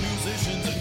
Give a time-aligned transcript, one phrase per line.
[0.00, 0.75] musicians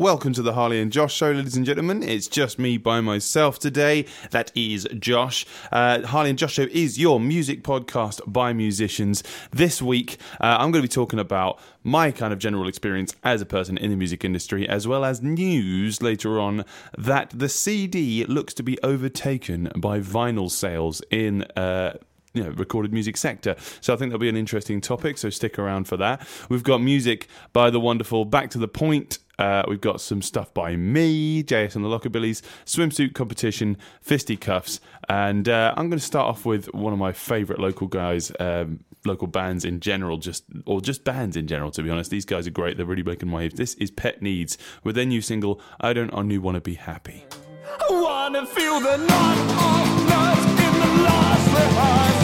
[0.00, 2.02] Welcome to the Harley and Josh show, ladies and gentlemen.
[2.02, 4.06] It's just me by myself today.
[4.30, 5.44] That is Josh.
[5.70, 9.22] Uh, Harley and Josh show is your music podcast by musicians.
[9.50, 13.42] This week, uh, I'm going to be talking about my kind of general experience as
[13.42, 16.64] a person in the music industry, as well as news later on
[16.96, 21.42] that the CD looks to be overtaken by vinyl sales in.
[21.54, 21.92] Uh,
[22.32, 23.56] you know, recorded music sector.
[23.80, 25.18] So I think that'll be an interesting topic.
[25.18, 26.24] So stick around for that.
[26.48, 29.18] We've got music by the wonderful Back to the Point.
[29.40, 34.80] Uh, we've got some stuff by me, JS and the Lockerbillies, swimsuit competition, Fisti Kuffs,
[35.08, 38.80] and uh, I'm going to start off with one of my favourite local guys, um,
[39.06, 41.70] local bands in general, just or just bands in general.
[41.70, 42.76] To be honest, these guys are great.
[42.76, 43.54] They're really making waves.
[43.54, 47.24] This is Pet Needs with their new single, "I Don't Only Want to Be Happy."
[47.66, 52.19] I wanna feel the knot of nuts in the last rehearsal.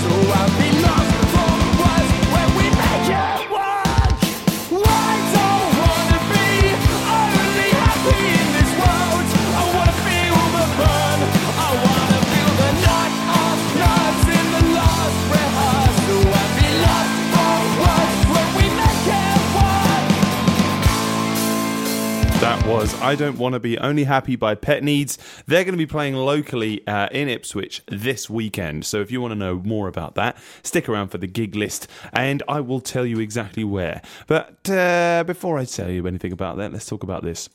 [22.67, 25.19] Was I Don't Want to Be Only Happy by Pet Needs.
[25.47, 28.85] They're going to be playing locally uh, in Ipswich this weekend.
[28.85, 31.87] So if you want to know more about that, stick around for the gig list
[32.13, 34.03] and I will tell you exactly where.
[34.27, 37.49] But uh, before I tell you anything about that, let's talk about this.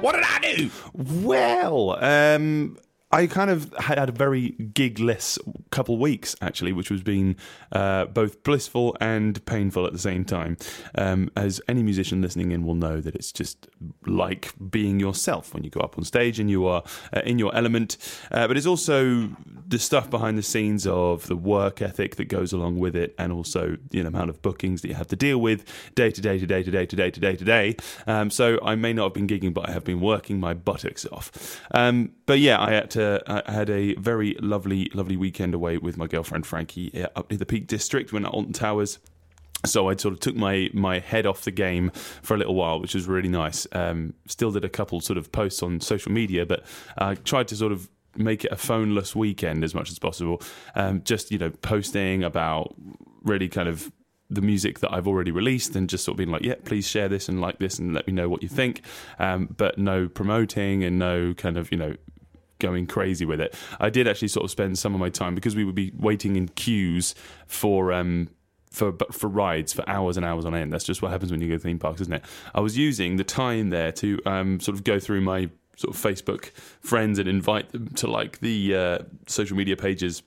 [0.00, 0.70] What did I do?
[0.92, 2.78] Well, um,
[3.14, 5.38] I kind of had a very gigless
[5.70, 7.36] couple weeks actually, which was being
[7.70, 10.56] uh, both blissful and painful at the same time.
[10.96, 13.68] Um, as any musician listening in will know, that it's just
[14.04, 17.54] like being yourself when you go up on stage and you are uh, in your
[17.54, 17.98] element.
[18.32, 19.30] Uh, but it's also
[19.68, 23.32] the stuff behind the scenes of the work ethic that goes along with it, and
[23.32, 26.46] also the amount of bookings that you have to deal with day to day to
[26.46, 27.76] day to day to day to day to day.
[28.08, 31.06] Um, so I may not have been gigging, but I have been working my buttocks
[31.12, 31.60] off.
[31.70, 33.22] Um, but yeah, I had to.
[33.26, 37.38] I had a very lovely, lovely weekend away with my girlfriend Frankie uh, up near
[37.38, 38.12] the Peak District.
[38.12, 38.98] Went at Alton Towers.
[39.66, 41.90] So I sort of took my my head off the game
[42.22, 43.66] for a little while, which was really nice.
[43.72, 46.64] Um, still did a couple sort of posts on social media, but
[46.98, 50.42] I tried to sort of make it a phoneless weekend as much as possible.
[50.74, 52.74] Um, just you know, posting about
[53.22, 53.90] really kind of
[54.30, 57.08] the music that I've already released and just sort of being like, yeah, please share
[57.08, 58.82] this and like this and let me know what you think.
[59.18, 61.94] Um, but no promoting and no kind of you know
[62.58, 63.54] going crazy with it.
[63.80, 66.36] I did actually sort of spend some of my time because we would be waiting
[66.36, 67.14] in queues
[67.46, 68.28] for um
[68.70, 70.72] for for rides for hours and hours on end.
[70.72, 72.24] That's just what happens when you go to theme parks, isn't it?
[72.54, 76.00] I was using the time there to um sort of go through my sort of
[76.00, 76.50] Facebook
[76.80, 80.22] friends and invite them to like the uh, social media pages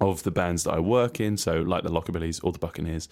[0.00, 3.08] of the bands that I work in, so like the Lockerbillies or the Buccaneers,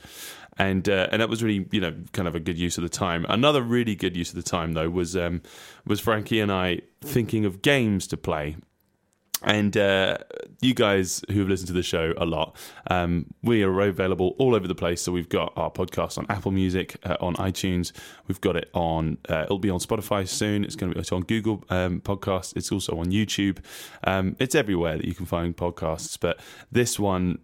[0.59, 2.91] and uh, and that was really you know kind of a good use of the
[2.91, 3.25] time.
[3.29, 5.43] Another really good use of the time though was um,
[5.87, 8.57] was Frankie and I thinking of games to play.
[9.45, 10.19] And uh,
[10.61, 12.57] you guys who have listened to the show a lot,
[12.91, 15.03] um, we are available all over the place.
[15.03, 17.93] So we've got our podcast on Apple Music, uh, on iTunes.
[18.27, 19.19] We've got it on.
[19.29, 20.65] Uh, it'll be on Spotify soon.
[20.65, 22.57] It's going to be it's on Google um, Podcasts.
[22.57, 23.59] It's also on YouTube.
[24.05, 26.19] Um, it's everywhere that you can find podcasts.
[26.19, 26.41] But
[26.73, 27.39] this one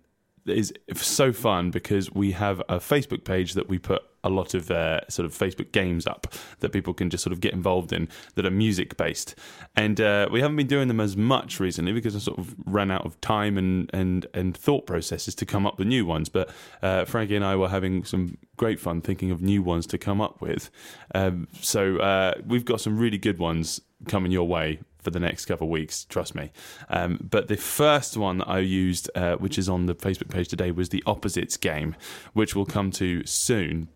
[0.46, 4.70] is so fun because we have a Facebook page that we put a lot of
[4.70, 8.08] uh, sort of Facebook games up that people can just sort of get involved in
[8.34, 9.34] that are music based.
[9.76, 12.90] And uh, we haven't been doing them as much recently because I sort of ran
[12.90, 16.28] out of time and and and thought processes to come up with new ones.
[16.28, 16.50] But
[16.82, 20.20] uh, Frankie and I were having some great fun thinking of new ones to come
[20.20, 20.70] up with.
[21.14, 25.46] Um, so uh, we've got some really good ones coming your way for the next
[25.46, 26.50] couple of weeks, trust me.
[26.88, 30.48] Um, but the first one that I used, uh, which is on the Facebook page
[30.48, 31.96] today, was the Opposites game,
[32.32, 33.88] which we'll come to soon.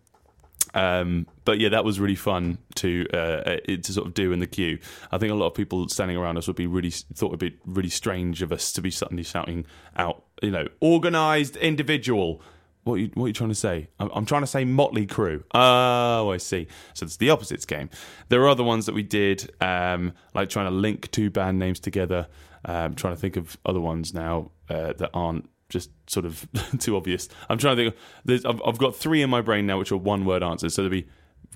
[0.75, 4.47] Um, but yeah, that was really fun to uh, to sort of do in the
[4.47, 4.77] queue.
[5.11, 7.57] I think a lot of people standing around us would be really thought it'd be
[7.65, 12.41] really strange of us to be suddenly shouting out, you know, organised individual.
[12.83, 13.87] What are you, what are you trying to say?
[13.99, 15.43] I'm, I'm trying to say Mötley Crüe.
[15.55, 16.67] Oh, I see.
[16.93, 17.89] So it's the opposites game.
[18.29, 21.79] There are other ones that we did, um, like trying to link two band names
[21.79, 22.27] together.
[22.67, 26.47] Um, trying to think of other ones now uh, that aren't just sort of
[26.79, 27.27] too obvious.
[27.49, 27.91] I'm trying to
[28.25, 28.45] think.
[28.45, 30.73] I've, I've got three in my brain now, which are one word answers.
[30.73, 31.07] So there'll be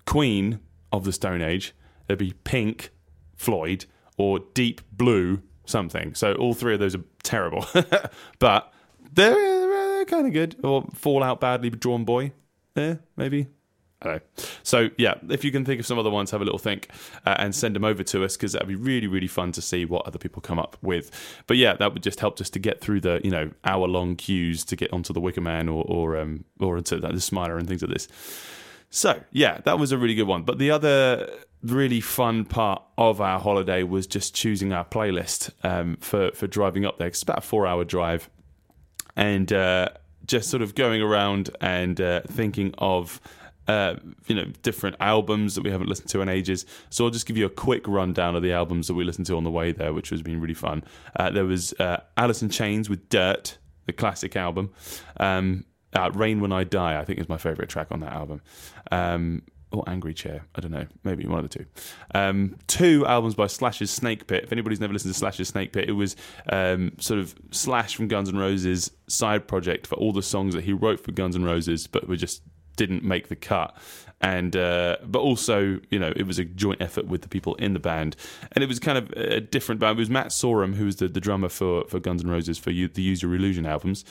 [0.05, 0.59] Queen
[0.91, 1.73] of the Stone Age,
[2.07, 2.89] there'll be Pink,
[3.35, 3.85] Floyd,
[4.17, 6.13] or Deep Blue, something.
[6.15, 7.65] So all three of those are terrible,
[8.39, 8.73] but
[9.13, 10.57] they're, they're kind of good.
[10.63, 12.33] Or Fallout Badly Drawn Boy,
[12.73, 13.47] there maybe.
[14.63, 16.89] So yeah, if you can think of some other ones, have a little think
[17.25, 19.85] uh, and send them over to us because that'd be really really fun to see
[19.85, 21.11] what other people come up with.
[21.47, 24.15] But yeah, that would just help us to get through the you know hour long
[24.15, 27.67] queues to get onto the Wicker Man or or um, or into the Smiler and
[27.67, 28.07] things like this.
[28.89, 30.43] So yeah, that was a really good one.
[30.43, 31.29] But the other
[31.63, 36.85] really fun part of our holiday was just choosing our playlist um, for for driving
[36.85, 37.07] up there.
[37.07, 38.29] it's about a four hour drive,
[39.15, 39.89] and uh,
[40.25, 43.19] just sort of going around and uh, thinking of.
[43.69, 43.95] Uh,
[44.25, 46.65] you know, different albums that we haven't listened to in ages.
[46.89, 49.37] So I'll just give you a quick rundown of the albums that we listened to
[49.37, 50.83] on the way there, which has been really fun.
[51.15, 54.71] Uh, there was uh, Alice in Chains with Dirt, the classic album.
[55.19, 58.41] Um, uh, Rain When I Die, I think is my favourite track on that album.
[58.91, 61.65] Um, or Angry Chair, I don't know, maybe one of the two.
[62.15, 64.45] Um, two albums by Slash's Snakepit.
[64.45, 66.15] If anybody's never listened to Slash's Snakepit, it was
[66.51, 70.63] um, sort of Slash from Guns N' Roses' side project for all the songs that
[70.63, 72.41] he wrote for Guns N' Roses, but were just
[72.79, 73.75] didn't make the cut.
[74.21, 77.73] And uh, but also, you know, it was a joint effort with the people in
[77.73, 78.17] the band,
[78.51, 79.97] and it was kind of a different band.
[79.97, 82.71] It was Matt Sorum, who was the, the drummer for, for Guns N' Roses for
[82.71, 84.03] the Use Your Illusion albums,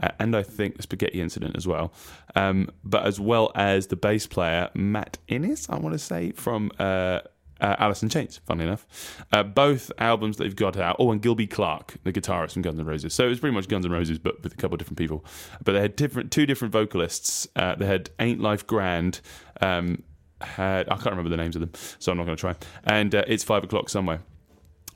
[0.00, 1.92] uh, and I think the Spaghetti Incident as well.
[2.36, 6.70] Um, but as well as the bass player Matt Inez, I want to say from.
[6.78, 7.20] Uh,
[7.60, 8.86] uh, Alice in Chains, funny enough.
[9.32, 10.96] Uh, both albums that they've got out.
[10.98, 13.14] Oh, and Gilby Clarke, the guitarist from Guns N' Roses.
[13.14, 15.24] So it was pretty much Guns N' Roses, but with a couple of different people.
[15.64, 17.48] But they had different, two different vocalists.
[17.56, 19.20] Uh, they had Ain't Life Grand.
[19.60, 20.02] Um,
[20.40, 22.54] had I can't remember the names of them, so I'm not going to try.
[22.84, 24.20] And uh, it's five o'clock somewhere.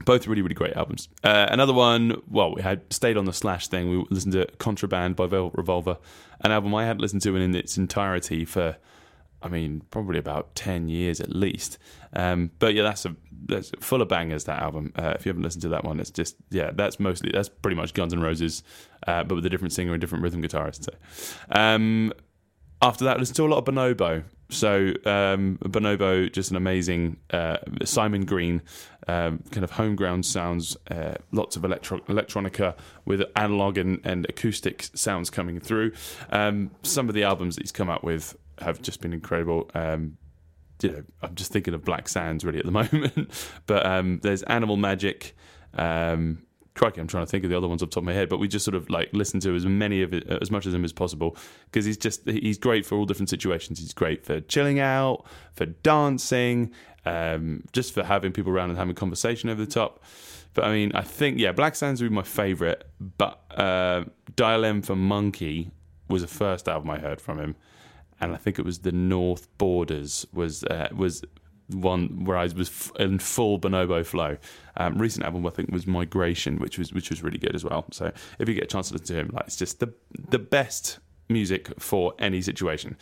[0.04, 1.08] Both really, really great albums.
[1.22, 3.90] Uh, another one, well, we had stayed on the Slash thing.
[3.90, 5.98] We listened to Contraband by Velvet Revolver,
[6.40, 8.76] an album I hadn't listened to in its entirety for
[9.42, 11.78] I mean, probably about ten years at least.
[12.12, 13.16] Um, but yeah, that's a
[13.46, 14.44] that's full of bangers.
[14.44, 14.92] That album.
[14.96, 17.76] Uh, if you haven't listened to that one, it's just yeah, that's mostly that's pretty
[17.76, 18.62] much Guns N' Roses,
[19.06, 20.84] uh, but with a different singer and different rhythm guitarist.
[20.84, 20.92] So,
[21.50, 22.12] um,
[22.82, 24.24] after that, listen to a lot of Bonobo.
[24.50, 28.62] So um, Bonobo, just an amazing uh, Simon Green,
[29.06, 34.88] um, kind of homegrown sounds, uh, lots of electro- electronica with analog and, and acoustic
[34.94, 35.92] sounds coming through.
[36.30, 39.70] Um, some of the albums that he's come out with have just been incredible.
[39.74, 40.16] Um,
[40.82, 43.30] you know, I'm just thinking of Black Sands really at the moment,
[43.66, 45.36] but um, there's Animal Magic.
[45.74, 46.42] Um,
[46.74, 48.38] crikey, I'm trying to think of the other ones off top of my head, but
[48.38, 50.84] we just sort of like listen to as many of it, as much of them
[50.84, 51.36] as possible
[51.66, 53.78] because he's just he's great for all different situations.
[53.78, 56.72] He's great for chilling out, for dancing,
[57.04, 60.02] um, just for having people around and having conversation over the top.
[60.54, 62.82] But I mean, I think yeah, Black Sands would be my favourite,
[63.18, 64.04] but uh,
[64.36, 65.70] Dial M for Monkey
[66.08, 67.56] was the first album I heard from him,
[68.20, 71.22] and I think it was the North Borders was uh, was
[71.68, 74.36] one where I was in full bonobo flow.
[74.76, 77.86] Um, recent album I think was Migration, which was which was really good as well.
[77.92, 79.92] So if you get a chance to listen to him, like it's just the
[80.28, 82.96] the best music for any situation.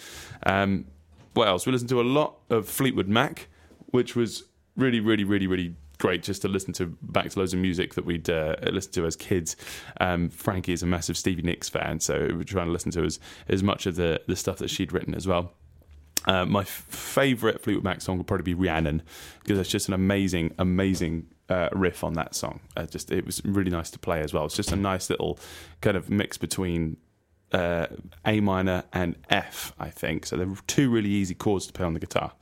[0.45, 0.87] Um,
[1.35, 1.67] what else?
[1.67, 3.49] We listened to a lot of Fleetwood Mac,
[3.87, 4.45] which was
[4.77, 8.05] really, really, really, really great just to listen to back to loads of music that
[8.05, 9.57] we'd uh, listened to as kids.
[10.01, 13.19] Um, Frankie is a massive Stevie Nicks fan, so we're trying to listen to as,
[13.49, 15.53] as much of the, the stuff that she'd written as well.
[16.27, 19.03] Uh, my f- favourite Fleetwood Mac song would probably be Rhiannon
[19.43, 22.61] because it's just an amazing, amazing uh, riff on that song.
[22.77, 24.45] Uh, just it was really nice to play as well.
[24.45, 25.39] It's just a nice little
[25.81, 26.99] kind of mix between
[27.53, 27.87] uh,
[28.27, 30.27] A minor and F, I think.
[30.27, 32.33] So they're two really easy chords to play on the guitar.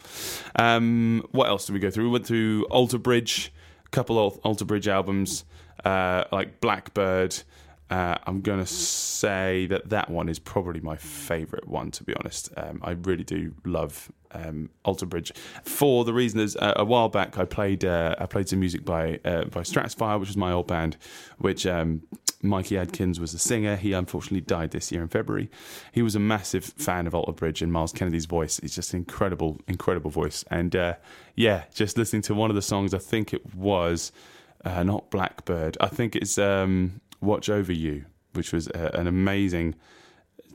[0.57, 2.05] Um, what else did we go through?
[2.05, 3.53] We went through Alter Bridge,
[3.85, 5.45] a couple of Alter Bridge albums,
[5.85, 7.43] uh, like Blackbird.
[7.89, 12.15] Uh, I'm going to say that that one is probably my favourite one, to be
[12.17, 12.51] honest.
[12.57, 15.33] Um, I really do love um, Alter Bridge
[15.63, 18.85] for the reason is uh, a while back I played uh, I played some music
[18.85, 20.97] by uh, by Stratsfire, which was my old band,
[21.39, 22.03] which um,
[22.43, 23.77] Mikey Adkins was a singer.
[23.77, 25.51] He unfortunately died this year in February.
[25.93, 28.59] He was a massive fan of Alter Bridge and Myles Kennedy's voice.
[28.59, 30.45] He's just an incredible, incredible voice.
[30.51, 30.95] And uh,
[31.35, 34.13] yeah, just listening to one of the songs, I think it was
[34.65, 35.77] uh, not Blackbird.
[35.81, 39.75] I think it's um, Watch Over You, which was uh, an amazing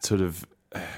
[0.02, 0.46] sort of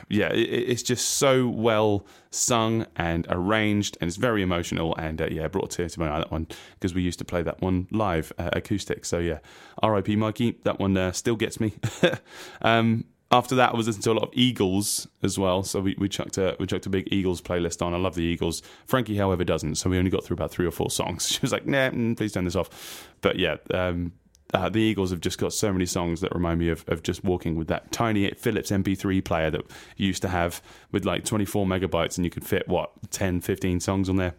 [0.10, 4.96] yeah, it, it's just so well sung and arranged, and it's very emotional.
[4.98, 7.26] And uh, yeah, brought a tear to my eye that one because we used to
[7.26, 9.06] play that one live uh, acoustic.
[9.06, 9.40] So yeah,
[9.82, 10.16] R.I.P.
[10.16, 11.74] Mikey, that one uh, still gets me.
[12.62, 15.64] um, after that, I was listening to a lot of Eagles as well.
[15.64, 17.94] So we, we chucked a we chucked a big Eagles playlist on.
[17.94, 18.62] I love the Eagles.
[18.86, 19.76] Frankie, however, doesn't.
[19.76, 21.28] So we only got through about three or four songs.
[21.34, 24.12] She was like, "Nah, mm, please turn this off." But yeah, um,
[24.54, 27.24] uh, the Eagles have just got so many songs that remind me of, of just
[27.24, 29.62] walking with that tiny Philips MP3 player that
[29.98, 33.80] you used to have with like 24 megabytes and you could fit what 10, 15
[33.80, 34.36] songs on there.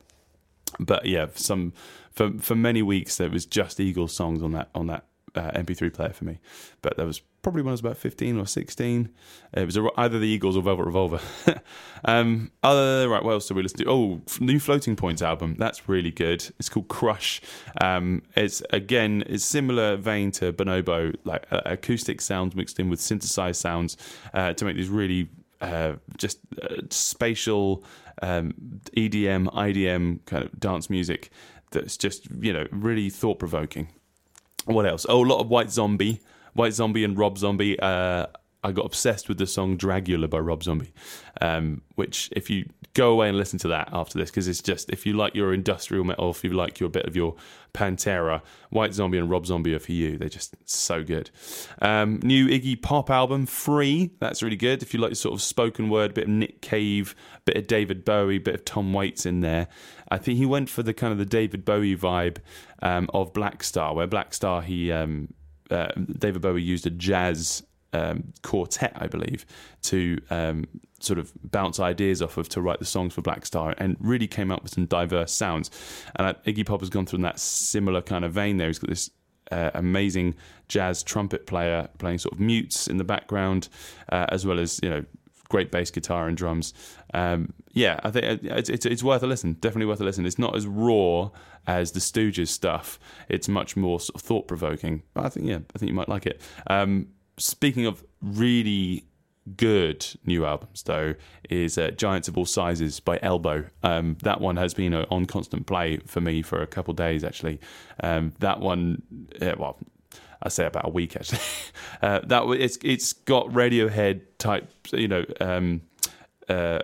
[0.78, 1.72] But yeah, some
[2.12, 5.04] for for many weeks there was just Eagles songs on that on that
[5.34, 6.38] uh, MP3 player for me.
[6.82, 9.08] But that was probably when I was about 15 or 16.
[9.54, 11.20] It was either the Eagles or Velvet Revolver.
[12.04, 13.90] um, other right, what else did we listen to?
[13.90, 15.56] Oh, new Floating Points album.
[15.58, 16.42] That's really good.
[16.58, 17.40] It's called Crush.
[17.80, 23.00] Um, it's again, it's similar vein to Bonobo, like uh, acoustic sounds mixed in with
[23.00, 23.96] synthesized sounds
[24.32, 25.28] uh, to make these really
[25.60, 27.84] uh, just uh, spatial
[28.22, 28.54] um,
[28.96, 31.30] EDM, IDM kind of dance music
[31.70, 33.88] that's just you know really thought provoking.
[34.66, 35.06] What else?
[35.08, 36.20] Oh, a lot of White Zombie,
[36.54, 37.78] White Zombie and Rob Zombie.
[37.78, 38.26] Uh,
[38.64, 40.92] I got obsessed with the song Dragula by Rob Zombie,
[41.40, 44.88] um, which if you go away and listen to that after this, because it's just
[44.88, 47.34] if you like your industrial metal, if you like your bit of your
[47.74, 48.40] Pantera,
[48.70, 50.16] White Zombie and Rob Zombie are for you.
[50.16, 51.30] They're just so good.
[51.82, 54.12] Um, new Iggy Pop album, Free.
[54.18, 54.82] That's really good.
[54.82, 58.04] If you like the sort of spoken word, bit of Nick Cave, bit of David
[58.04, 59.68] Bowie, bit of Tom Waits in there.
[60.08, 62.38] I think he went for the kind of the David Bowie vibe
[62.80, 65.34] um, of Blackstar, where Blackstar he um,
[65.70, 67.62] uh, David Bowie used a jazz
[67.94, 69.46] um, quartet, I believe,
[69.84, 70.66] to um,
[71.00, 74.50] sort of bounce ideas off of to write the songs for Blackstar, and really came
[74.50, 75.70] up with some diverse sounds.
[76.16, 78.58] And uh, Iggy Pop has gone through that similar kind of vein.
[78.58, 79.10] There, he's got this
[79.50, 80.34] uh, amazing
[80.68, 83.68] jazz trumpet player playing sort of mutes in the background,
[84.10, 85.04] uh, as well as you know
[85.48, 86.74] great bass guitar and drums.
[87.12, 89.54] Um, yeah, I think it's, it's, it's worth a listen.
[89.54, 90.26] Definitely worth a listen.
[90.26, 91.30] It's not as raw
[91.66, 92.98] as the Stooges stuff.
[93.28, 95.02] It's much more sort of thought provoking.
[95.12, 96.40] But I think yeah, I think you might like it.
[96.66, 97.08] Um,
[97.38, 99.04] speaking of really
[99.56, 101.14] good new albums though
[101.50, 105.26] is uh, giants of all sizes by elbow um, that one has been uh, on
[105.26, 107.60] constant play for me for a couple days actually
[108.02, 109.02] um, that one
[109.42, 109.78] uh, well
[110.44, 111.40] I say about a week actually.
[112.02, 115.24] Uh, that it's it's got Radiohead type, you know.
[115.40, 115.80] Um,
[116.50, 116.80] uh,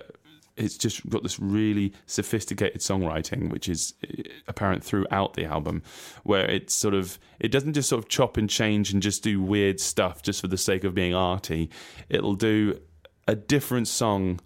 [0.57, 5.83] it's just got this really sophisticated songwriting, which is uh, apparent throughout the album,
[6.23, 9.42] where it's sort of it doesn't just sort of chop and change and just do
[9.42, 11.71] weird stuff just for the sake of being arty.
[12.09, 12.80] It'll do
[13.26, 14.40] a different song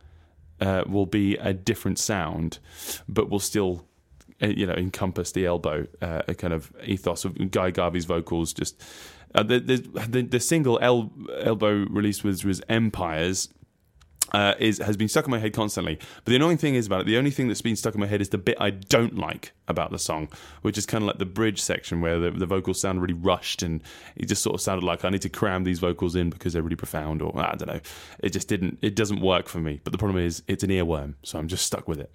[0.61, 2.59] uh, will be a different sound,
[3.09, 3.87] but will still
[4.43, 8.53] uh, you know encompass the elbow uh, a kind of ethos of Guy Garvey's vocals.
[8.53, 8.83] Just
[9.35, 13.49] uh, the, the the single El- elbow release was was Empires.
[14.35, 15.95] Uh, is has been stuck in my head constantly.
[15.95, 18.09] But the annoying thing is about it, the only thing that's been stuck in my
[18.09, 20.29] head is the bit I don't like about the song,
[20.63, 23.63] which is kind of like the bridge section where the, the vocals sound really rushed
[23.63, 23.81] and
[24.17, 26.63] it just sort of sounded like I need to cram these vocals in because they're
[26.63, 27.81] really profound or I don't know.
[28.19, 29.81] It just didn't, it doesn't work for me.
[29.85, 32.11] But the problem is it's an earworm, so I'm just stuck with it.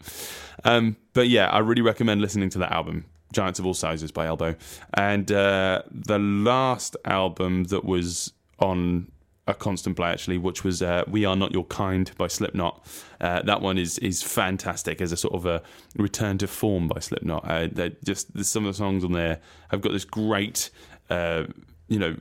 [0.66, 3.06] Um, but yeah, I really recommend listening to that album.
[3.32, 4.56] Giants of All Sizes by Elbow.
[4.96, 9.10] And uh, the last album that was on
[9.50, 12.86] a constant play actually, which was uh, "We Are Not Your Kind" by Slipknot.
[13.20, 15.62] Uh, that one is is fantastic as a sort of a
[15.98, 17.50] return to form by Slipknot.
[17.50, 20.70] Uh, just some of the songs on there have got this great,
[21.10, 21.44] uh,
[21.88, 22.16] you know.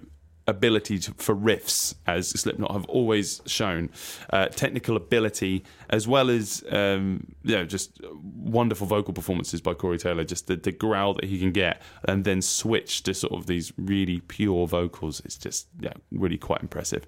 [0.49, 3.90] Ability to, for riffs, as Slipknot have always shown,
[4.31, 9.99] uh, technical ability as well as um, you know just wonderful vocal performances by Corey
[9.99, 10.25] Taylor.
[10.25, 13.73] Just the, the growl that he can get, and then switch to sort of these
[13.76, 15.21] really pure vocals.
[15.25, 17.07] It's just yeah, really quite impressive.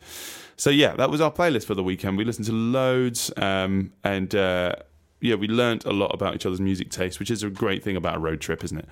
[0.57, 2.19] So yeah, that was our playlist for the weekend.
[2.19, 4.77] We listened to loads, um, and uh,
[5.21, 7.97] yeah, we learned a lot about each other's music taste, which is a great thing
[7.97, 8.89] about a road trip, isn't it?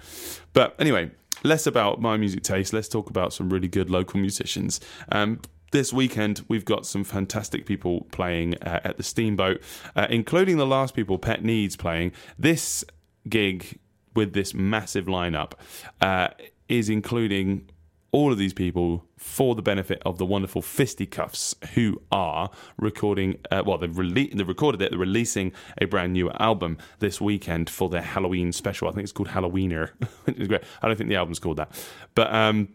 [0.52, 1.10] But anyway,
[1.42, 2.72] less about my music taste.
[2.72, 4.80] Let's talk about some really good local musicians.
[5.10, 5.40] Um,
[5.70, 9.60] this weekend, we've got some fantastic people playing uh, at the Steamboat,
[9.96, 12.12] uh, including the last people, Pet Needs, playing.
[12.38, 12.84] This
[13.28, 13.78] gig
[14.14, 15.52] with this massive lineup
[16.00, 16.28] uh,
[16.68, 17.68] is including
[18.10, 23.38] all of these people for the benefit of the wonderful Fisti Kuffs, who are recording.
[23.50, 24.90] Uh, well, they've, rele- they've recorded it.
[24.90, 28.88] They're releasing a brand new album this weekend for their Halloween special.
[28.88, 29.90] I think it's called Halloweener.
[30.26, 30.62] is great.
[30.82, 31.70] I don't think the album's called that,
[32.14, 32.32] but.
[32.32, 32.68] Um,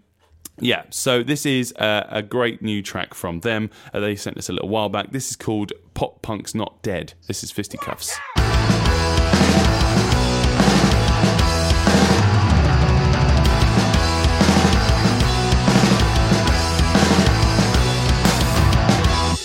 [0.59, 3.71] yeah, so this is a, a great new track from them.
[3.91, 5.11] Uh, they sent us a little while back.
[5.11, 7.13] This is called Pop Punk's Not Dead.
[7.25, 8.13] This is Fisti Kuffs.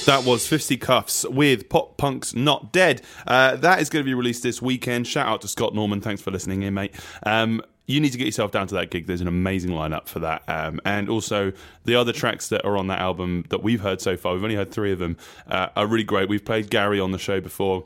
[0.09, 3.03] That was Fisti Kuffs with Pop Punk's Not Dead.
[3.27, 5.07] Uh, that is going to be released this weekend.
[5.07, 6.01] Shout out to Scott Norman.
[6.01, 6.95] Thanks for listening in, mate.
[7.25, 9.07] Um, you need to get yourself down to that gig.
[9.07, 10.45] There's an amazing lineup for that.
[10.49, 11.53] Um, and also,
[11.85, 14.57] the other tracks that are on that album that we've heard so far, we've only
[14.57, 16.31] heard three of them, uh, are really great.
[16.31, 17.85] We've played Gary on the show before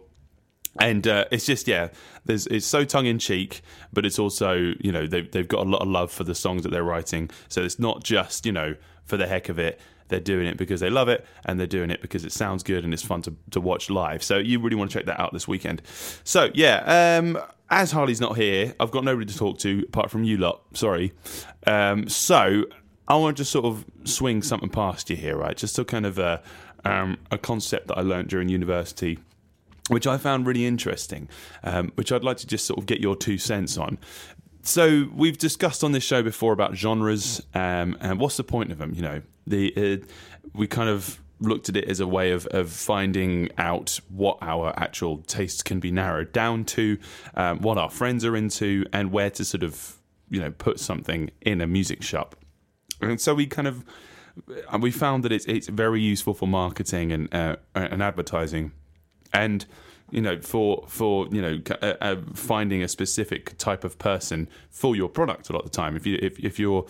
[0.81, 1.89] and uh, it's just yeah
[2.27, 3.61] it's so tongue in cheek
[3.93, 6.63] but it's also you know they've, they've got a lot of love for the songs
[6.63, 8.75] that they're writing so it's not just you know
[9.05, 9.79] for the heck of it
[10.09, 12.85] they're doing it because they love it and they're doing it because it sounds good
[12.85, 15.33] and it's fun to, to watch live so you really want to check that out
[15.33, 15.83] this weekend
[16.25, 17.39] so yeah um
[17.71, 21.13] as harley's not here i've got nobody to talk to apart from you lot sorry
[21.67, 22.65] um, so
[23.09, 25.57] I want to just sort of swing something past you here, right?
[25.57, 26.43] Just a kind of a,
[26.85, 29.19] um, a concept that I learned during university,
[29.89, 31.29] which I found really interesting,
[31.65, 33.99] um, which I'd like to just sort of get your two cents on.
[34.63, 38.79] So we've discussed on this show before about genres um, and what's the point of
[38.79, 38.95] them.
[38.95, 40.07] You know, the uh,
[40.55, 44.73] we kind of looked at it as a way of, of finding out what our
[44.77, 46.97] actual tastes can be narrowed down to,
[47.35, 49.99] um, what our friends are into, and where to sort of
[50.31, 52.37] you know put something in a music shop.
[53.01, 53.85] And so we kind of
[54.81, 58.71] we found that it's it's very useful for marketing and uh, and advertising,
[59.33, 59.67] and
[60.13, 64.95] you know for for you know uh, uh, finding a specific type of person for
[64.95, 65.97] your product a lot of the time.
[65.97, 66.87] If you if if you're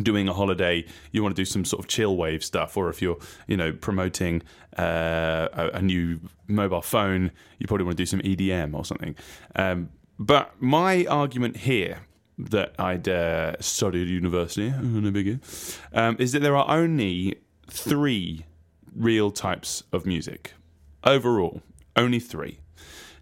[0.00, 3.02] doing a holiday, you want to do some sort of chill wave stuff, or if
[3.02, 4.42] you're, you know, promoting
[4.78, 6.18] uh, a, a new
[6.48, 9.14] mobile phone, you probably want to do some EDM or something.
[9.54, 12.00] Um, but my argument here
[12.38, 15.40] that I'd uh, studied university, no biggie,
[15.92, 17.36] um, is that there are only
[17.68, 18.46] three
[18.94, 20.54] real types of music
[21.04, 21.62] overall,
[21.96, 22.58] only three.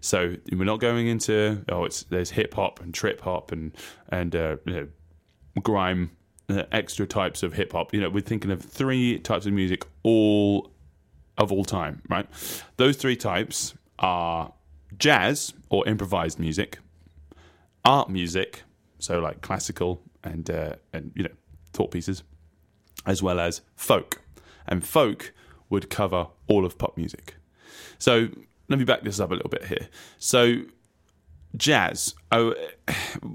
[0.01, 3.71] So we're not going into oh, it's there's hip hop and trip hop and
[4.09, 4.87] and uh, you know,
[5.61, 6.11] grime,
[6.49, 7.93] uh, extra types of hip hop.
[7.93, 10.71] You know, we're thinking of three types of music, all
[11.37, 12.27] of all time, right?
[12.77, 14.53] Those three types are
[14.97, 16.79] jazz or improvised music,
[17.85, 18.63] art music,
[18.97, 21.33] so like classical and uh, and you know
[21.73, 22.23] thought pieces,
[23.05, 24.21] as well as folk.
[24.67, 25.33] And folk
[25.69, 27.35] would cover all of pop music.
[27.97, 28.29] So
[28.71, 29.87] let me back this up a little bit here.
[30.17, 30.63] So
[31.57, 32.55] jazz oh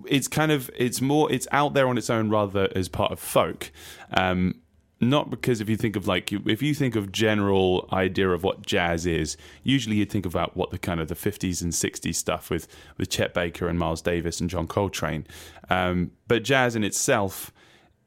[0.07, 3.19] it's kind of it's more it's out there on its own rather as part of
[3.21, 3.71] folk
[4.14, 4.55] um
[5.00, 8.64] not because if you think of like if you think of general idea of what
[8.64, 12.49] jazz is usually you think about what the kind of the 50s and 60s stuff
[12.49, 12.66] with
[12.97, 15.26] with chet baker and miles davis and john coltrane
[15.69, 17.52] um but jazz in itself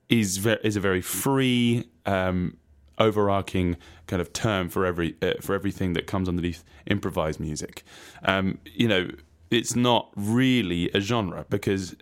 [0.09, 2.57] is ve- is a very free um
[2.99, 3.77] overarching
[4.07, 7.83] kind of term for every uh, for everything that comes underneath improvised music.
[8.23, 9.09] Um, you know,
[9.51, 11.95] it's not really a genre because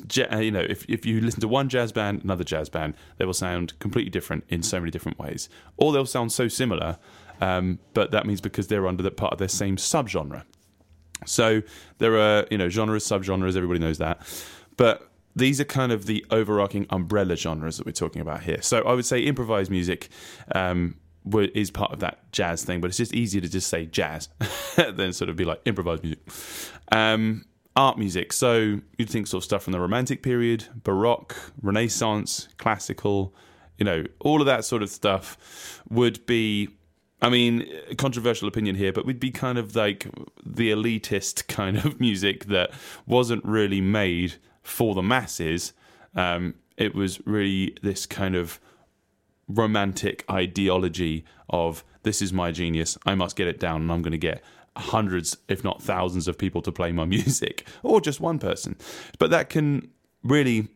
[0.00, 3.34] you know if if you listen to one jazz band, another jazz band, they will
[3.34, 6.98] sound completely different in so many different ways, or they'll sound so similar.
[7.40, 10.44] Um, but that means because they're under the part of their same subgenre.
[11.26, 11.62] So
[11.98, 13.56] there are you know genres, subgenres.
[13.56, 14.20] Everybody knows that,
[14.76, 15.05] but
[15.36, 18.60] these are kind of the overarching umbrella genres that we're talking about here.
[18.62, 20.08] So I would say improvised music
[20.54, 20.96] um,
[21.34, 24.30] is part of that jazz thing, but it's just easier to just say jazz
[24.76, 26.20] than sort of be like improvised music.
[26.90, 27.44] Um,
[27.76, 28.32] art music.
[28.32, 33.34] So you'd think sort of stuff from the Romantic period, Baroque, Renaissance, classical.
[33.76, 36.70] You know, all of that sort of stuff would be
[37.22, 40.06] I mean, controversial opinion here, but we'd be kind of like
[40.44, 42.72] the elitist kind of music that
[43.06, 44.34] wasn't really made
[44.66, 45.72] for the masses.
[46.14, 48.60] Um, it was really this kind of
[49.48, 54.12] romantic ideology of this is my genius, I must get it down, and I'm going
[54.12, 54.42] to get
[54.76, 58.76] hundreds, if not thousands, of people to play my music, or just one person.
[59.18, 59.90] But that can
[60.22, 60.68] really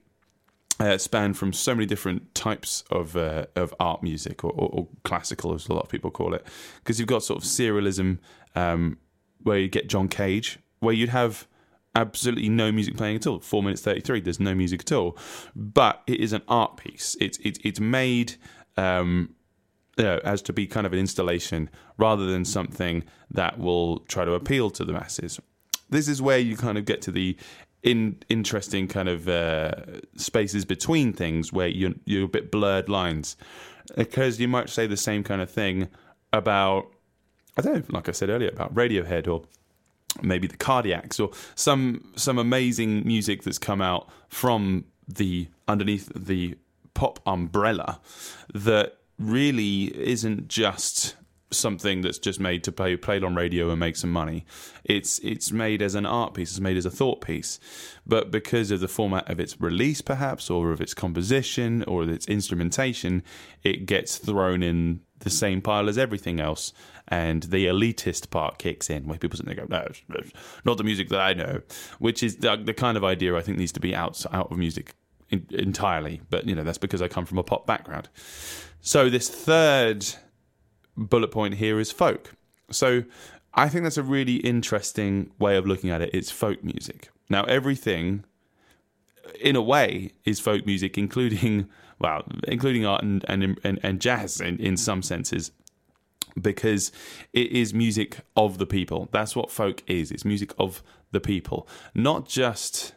[0.78, 4.88] uh, span from so many different types of uh, of art music or, or, or
[5.04, 8.18] classical, as a lot of people call it, because you've got sort of serialism,
[8.54, 8.98] um,
[9.42, 11.46] where you get John Cage, where you'd have
[11.94, 13.40] absolutely no music playing at all.
[13.40, 14.20] Four minutes thirty three.
[14.20, 15.16] There's no music at all,
[15.54, 17.16] but it is an art piece.
[17.20, 18.34] It's it's it's made.
[18.76, 19.34] Um,
[19.98, 24.24] you know, as to be kind of an installation rather than something that will try
[24.24, 25.38] to appeal to the masses.
[25.90, 27.36] This is where you kind of get to the
[27.82, 29.72] in interesting kind of uh,
[30.16, 33.36] spaces between things where you're, you're a bit blurred lines
[33.96, 35.88] because you might say the same kind of thing
[36.32, 36.90] about
[37.56, 39.42] I don't know, like I said earlier about Radiohead or
[40.22, 46.56] maybe the Cardiacs or some some amazing music that's come out from the underneath the
[46.94, 48.00] pop umbrella
[48.52, 51.16] that really isn't just
[51.52, 54.44] something that's just made to play played on radio and make some money.
[54.84, 57.58] It's it's made as an art piece, it's made as a thought piece.
[58.06, 62.26] But because of the format of its release perhaps or of its composition or its
[62.26, 63.22] instrumentation,
[63.62, 66.72] it gets thrown in the same pile as everything else
[67.08, 69.76] and the elitist part kicks in where people sit there and go,
[70.08, 70.20] no,
[70.64, 71.60] not the music that I know,
[71.98, 74.58] which is the, the kind of idea I think needs to be out out of
[74.58, 74.94] music
[75.30, 76.20] in, entirely.
[76.30, 78.08] But you know that's because I come from a pop background.
[78.80, 80.06] So this third
[80.96, 82.32] bullet point here is folk.
[82.70, 83.04] So
[83.54, 86.10] I think that's a really interesting way of looking at it.
[86.12, 87.10] It's folk music.
[87.28, 88.24] Now everything
[89.40, 91.68] in a way is folk music including
[92.00, 95.52] well including art and and and, and jazz in, in some senses
[96.40, 96.92] because
[97.32, 100.82] it is music of the people that's what folk is it's music of
[101.12, 102.94] the people not just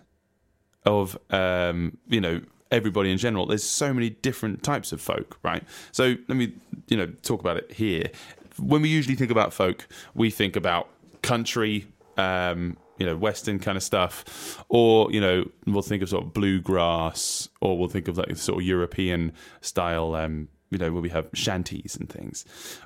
[0.86, 2.42] of um, you know
[2.74, 3.46] everybody in general.
[3.46, 5.64] There's so many different types of folk, right?
[5.92, 6.54] So let me,
[6.88, 8.10] you know, talk about it here.
[8.58, 10.90] When we usually think about folk, we think about
[11.22, 11.88] country,
[12.18, 16.34] um, you know, western kind of stuff, or you know, we'll think of sort of
[16.34, 21.10] bluegrass, or we'll think of like sort of European style, um, you know, where we
[21.10, 22.46] have shanties and things.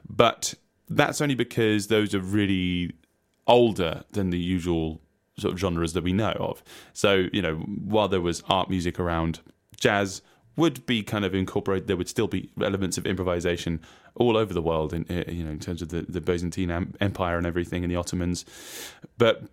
[0.10, 0.54] But
[0.89, 2.93] that's only because those are really
[3.48, 5.02] older than the usual
[5.38, 6.63] sort of genres that we know of.
[6.93, 9.39] So, you know, while there was art music around,
[9.80, 10.22] jazz
[10.56, 11.88] would be kind of incorporated.
[11.88, 13.80] There would still be elements of improvisation
[14.15, 17.38] all over the world, in uh, you know, in terms of the, the Byzantine Empire
[17.38, 18.43] and everything, and the Ottomans.
[19.17, 19.43] But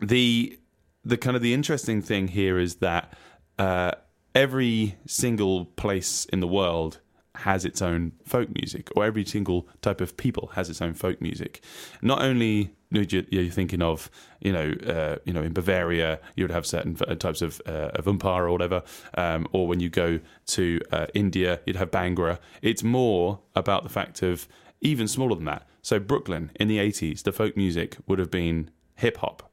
[0.00, 0.58] the
[1.04, 3.16] the kind of the interesting thing here is that
[3.58, 3.92] uh,
[4.34, 7.00] every single place in the world
[7.36, 11.20] has its own folk music, or every single type of people has its own folk
[11.20, 11.62] music.
[12.02, 16.66] Not only you're thinking of, you know, uh, you know, in Bavaria you would have
[16.66, 18.82] certain types of uh, of oompah or whatever,
[19.14, 22.38] um, or when you go to uh, India you'd have Bhangra.
[22.62, 24.48] It's more about the fact of
[24.80, 25.66] even smaller than that.
[25.82, 29.50] So Brooklyn in the '80s, the folk music would have been hip hop.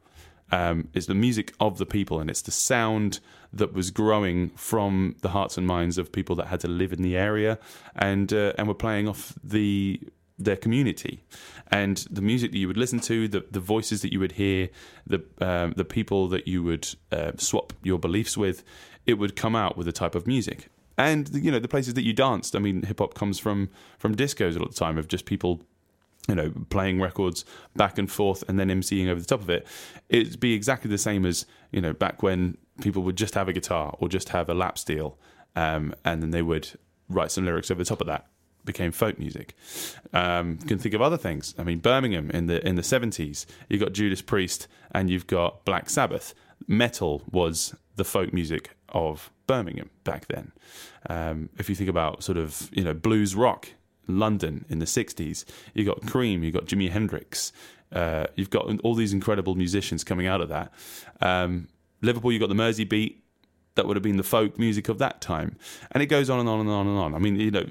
[0.53, 3.19] Um, it's the music of the people, and it's the sound
[3.51, 7.01] that was growing from the hearts and minds of people that had to live in
[7.01, 7.57] the area,
[7.95, 9.99] and uh, and were playing off the
[10.37, 11.23] their community,
[11.71, 14.69] and the music that you would listen to, the the voices that you would hear,
[15.07, 18.63] the um, the people that you would uh, swap your beliefs with,
[19.07, 20.69] it would come out with a type of music.
[20.99, 22.55] And you know the places that you danced.
[22.55, 25.25] I mean, hip hop comes from from discos a lot of the time of just
[25.25, 25.61] people
[26.27, 27.43] you know, playing records
[27.75, 29.67] back and forth and then emceeing over the top of it,
[30.09, 33.53] it'd be exactly the same as, you know, back when people would just have a
[33.53, 35.17] guitar or just have a lap steel
[35.55, 36.69] um, and then they would
[37.09, 38.27] write some lyrics over the top of that.
[38.65, 39.55] Became folk music.
[40.13, 41.53] Um, can think of other things.
[41.57, 45.65] I mean, Birmingham in the in the seventies, you've got Judas Priest and you've got
[45.65, 46.33] Black Sabbath.
[46.65, 50.53] Metal was the folk music of Birmingham back then.
[51.09, 53.67] Um, if you think about sort of you know blues rock
[54.07, 55.45] London in the 60s.
[55.73, 57.51] You've got Cream, you've got Jimi Hendrix,
[57.91, 60.73] uh, you've got all these incredible musicians coming out of that.
[61.21, 61.67] Um,
[62.01, 63.23] Liverpool, you've got the Mersey beat.
[63.75, 65.57] That would have been the folk music of that time.
[65.91, 67.15] And it goes on and on and on and on.
[67.15, 67.65] I mean, you know,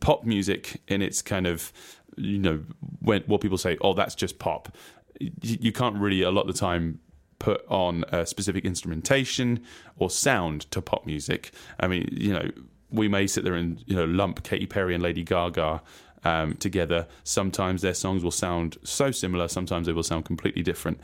[0.00, 1.72] pop music in its kind of,
[2.16, 2.64] you know,
[3.00, 4.74] when what people say, oh, that's just pop.
[5.20, 7.00] You, you can't really, a lot of the time,
[7.38, 9.62] put on a specific instrumentation
[9.98, 11.52] or sound to pop music.
[11.78, 12.50] I mean, you know,
[12.90, 15.82] we may sit there and you know lump Katy Perry and Lady Gaga
[16.24, 17.06] um, together.
[17.22, 21.00] Sometimes their songs will sound so similar, sometimes they will sound completely different.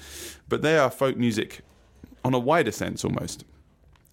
[0.49, 1.61] But they are folk music
[2.25, 3.45] on a wider sense almost.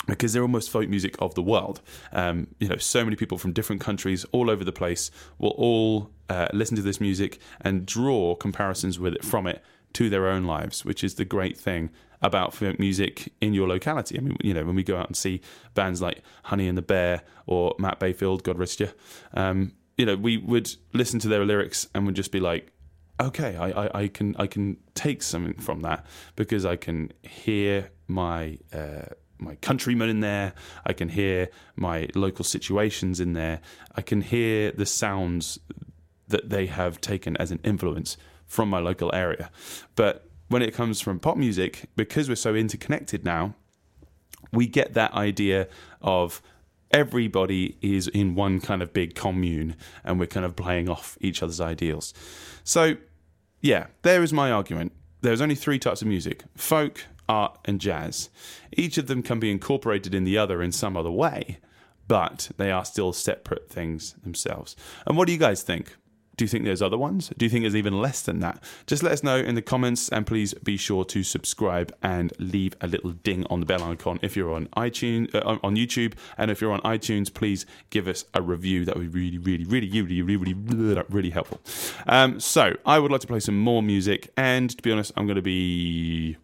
[0.05, 1.81] Because they're almost folk music of the world.
[2.13, 6.11] Um, you know, so many people from different countries all over the place will all
[6.29, 9.61] uh, listen to this music and draw comparisons with it from it
[9.93, 11.89] to their own lives, which is the great thing
[12.21, 14.17] about folk music in your locality.
[14.17, 15.41] I mean, you know, when we go out and see
[15.73, 18.89] bands like Honey and the Bear or Matt Bayfield, God rest you,
[19.33, 22.71] um, you know, we would listen to their lyrics and would just be like,
[23.19, 27.89] okay, I, I, I can I can take something from that because I can hear
[28.07, 29.05] my uh,
[29.39, 30.53] my countrymen in there.
[30.85, 33.61] I can hear my local situations in there.
[33.95, 35.59] I can hear the sounds
[36.27, 39.49] that they have taken as an influence from my local area.
[39.95, 43.55] But when it comes from pop music, because we're so interconnected now,
[44.51, 45.67] we get that idea
[46.01, 46.41] of
[46.91, 51.43] everybody is in one kind of big commune and we're kind of playing off each
[51.43, 52.13] other's ideals.
[52.63, 52.95] So,
[53.61, 54.93] yeah, there is my argument.
[55.21, 58.29] There's only three types of music folk, art, and jazz.
[58.71, 61.57] Each of them can be incorporated in the other in some other way,
[62.07, 64.75] but they are still separate things themselves.
[65.05, 65.95] And what do you guys think?
[66.37, 67.31] Do you think there's other ones?
[67.35, 68.63] Do you think there's even less than that?
[68.85, 72.75] Just let us know in the comments and please be sure to subscribe and leave
[72.79, 76.51] a little ding on the bell icon if you're on iTunes uh, on YouTube and
[76.51, 80.01] if you're on iTunes please give us a review that would be really really really
[80.01, 81.59] really really really, really helpful.
[82.05, 85.25] Um, so, I would like to play some more music and to be honest I'm
[85.25, 86.37] going to be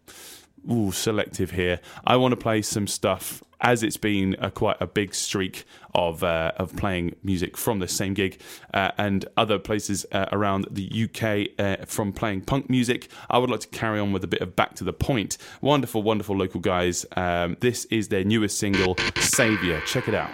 [0.70, 1.80] ooh, selective here.
[2.06, 6.22] I want to play some stuff as it's been a, quite a big streak of
[6.22, 8.38] uh, of playing music from the same gig
[8.74, 13.08] uh, and other places uh, around the UK uh, from playing punk music.
[13.30, 15.38] I would like to carry on with a bit of back to the point.
[15.60, 17.06] Wonderful, wonderful local guys.
[17.16, 19.80] Um, this is their newest single, Savior.
[19.86, 20.30] Check it out.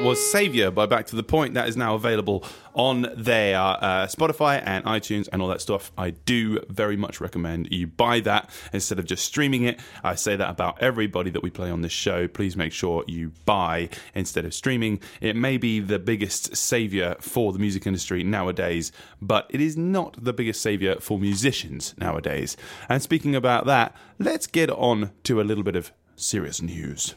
[0.00, 1.52] That was Savior by Back to the Point.
[1.52, 5.92] That is now available on their uh, Spotify and iTunes and all that stuff.
[5.98, 9.78] I do very much recommend you buy that instead of just streaming it.
[10.02, 12.26] I say that about everybody that we play on this show.
[12.28, 15.00] Please make sure you buy instead of streaming.
[15.20, 20.24] It may be the biggest savior for the music industry nowadays, but it is not
[20.24, 22.56] the biggest savior for musicians nowadays.
[22.88, 27.16] And speaking about that, let's get on to a little bit of serious news.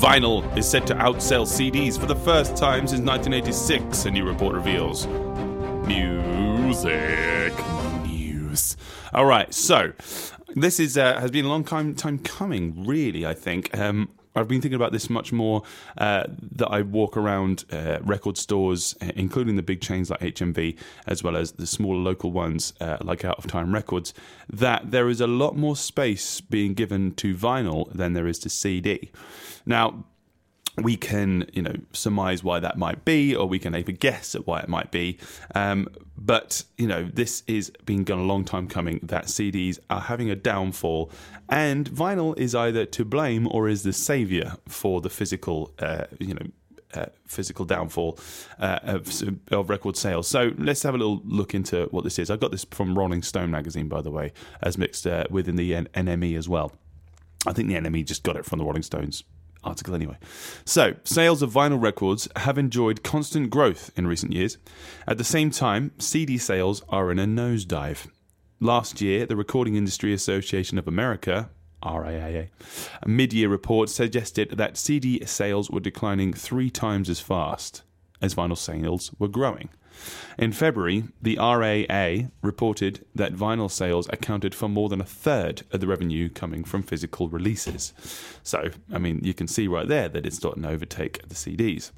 [0.00, 4.54] Vinyl is set to outsell CDs for the first time since 1986, a new report
[4.54, 5.06] reveals.
[5.86, 7.52] Music
[8.02, 8.78] news.
[9.12, 9.92] All right, so
[10.54, 12.86] this is uh, has been a long time time coming.
[12.86, 13.76] Really, I think.
[13.78, 15.62] Um, I've been thinking about this much more.
[15.98, 20.76] Uh, that I walk around uh, record stores, uh, including the big chains like HMV,
[21.06, 24.14] as well as the smaller local ones uh, like Out of Time Records.
[24.48, 28.50] That there is a lot more space being given to vinyl than there is to
[28.50, 29.10] CD.
[29.66, 30.04] Now,
[30.76, 34.46] we can, you know, surmise why that might be, or we can even guess at
[34.46, 35.18] why it might be.
[35.54, 39.00] Um, but you know, this is been gone a long time coming.
[39.02, 41.10] That CDs are having a downfall,
[41.48, 46.34] and vinyl is either to blame or is the savior for the physical, uh, you
[46.34, 46.46] know.
[46.92, 48.18] Uh, physical downfall
[48.58, 50.26] uh, of, of record sales.
[50.26, 52.32] So let's have a little look into what this is.
[52.32, 55.70] I got this from Rolling Stone magazine, by the way, as mixed uh, within the
[55.70, 56.72] NME as well.
[57.46, 59.22] I think the NME just got it from the Rolling Stones
[59.64, 60.16] article anyway.
[60.64, 64.58] So, sales of vinyl records have enjoyed constant growth in recent years.
[65.06, 68.08] At the same time, CD sales are in a nosedive.
[68.60, 71.50] Last year, the Recording Industry Association of America,
[71.82, 72.48] RIAA,
[73.02, 77.82] a mid year report suggested that CD sales were declining three times as fast
[78.20, 79.70] as vinyl sales were growing.
[80.38, 85.80] In February, the RAA reported that vinyl sales accounted for more than a third of
[85.80, 87.92] the revenue coming from physical releases.
[88.42, 91.90] So, I mean, you can see right there that it's starting to overtake the CDs.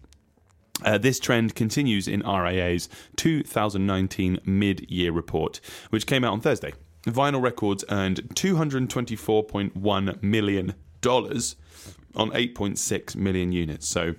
[0.85, 5.61] Uh, this trend continues in RAA's 2019 mid year report,
[5.91, 6.73] which came out on Thursday.
[7.05, 13.89] Vinyl Records earned $224.1 million on 8.6 million units.
[13.89, 14.15] So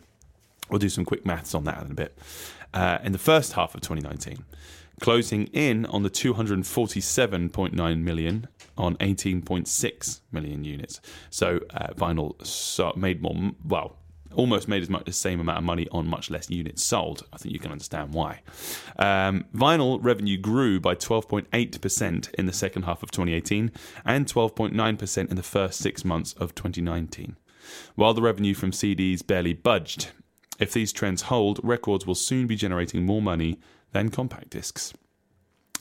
[0.69, 2.17] we'll do some quick maths on that in a bit.
[2.73, 4.43] Uh, in the first half of 2019,
[4.99, 10.99] closing in on the 247.9 million on 18.6 million units.
[11.29, 13.97] So uh, vinyl so made more, well,
[14.35, 17.23] almost made as much the same amount of money on much less units sold.
[17.31, 18.41] I think you can understand why.
[18.97, 23.71] Um, vinyl revenue grew by 12.8% in the second half of 2018
[24.05, 27.37] and 12.9% in the first six months of 2019,
[27.95, 30.09] while the revenue from CDs barely budged.
[30.63, 33.59] If these trends hold, records will soon be generating more money
[33.91, 34.93] than compact discs.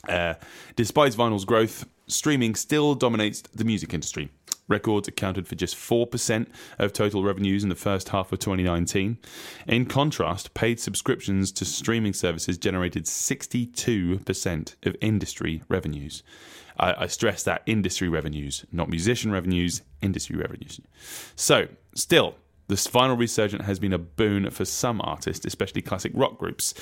[0.09, 0.33] Uh,
[0.75, 4.29] despite vinyl's growth, streaming still dominates the music industry.
[4.67, 6.47] Records accounted for just 4%
[6.79, 9.19] of total revenues in the first half of 2019.
[9.67, 16.23] In contrast, paid subscriptions to streaming services generated 62% of industry revenues.
[16.77, 20.81] I, I stress that industry revenues, not musician revenues, industry revenues.
[21.37, 22.35] So, still,
[22.67, 26.73] this vinyl resurgence has been a boon for some artists, especially classic rock groups.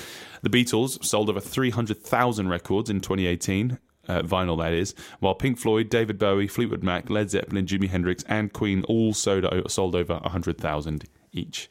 [0.42, 5.88] The Beatles sold over 300,000 records in 2018, uh, vinyl that is, while Pink Floyd,
[5.88, 11.04] David Bowie, Fleetwood Mac, Led Zeppelin, Jimi Hendrix, and Queen all sold, sold over 100,000
[11.32, 11.68] each.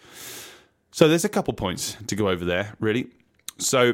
[0.92, 3.08] So there's a couple points to go over there, really.
[3.58, 3.94] So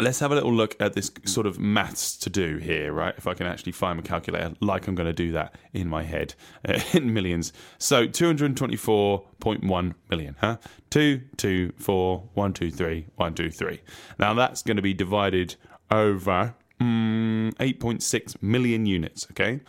[0.00, 3.14] let's have a little look at this sort of maths to do here, right?
[3.16, 6.02] If I can actually find my calculator, like I'm going to do that in my
[6.02, 6.34] head
[6.66, 7.52] uh, in millions.
[7.78, 10.56] So 224.1 million, huh?
[10.90, 13.80] 2, 2, 4, 1, 2, 3, 1, 2, 3.
[14.18, 15.56] Now that's going to be divided
[15.90, 19.60] over mm, 8.6 million units, okay?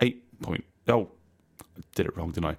[0.00, 1.10] 8 point, oh,
[1.60, 2.56] I did it wrong, didn't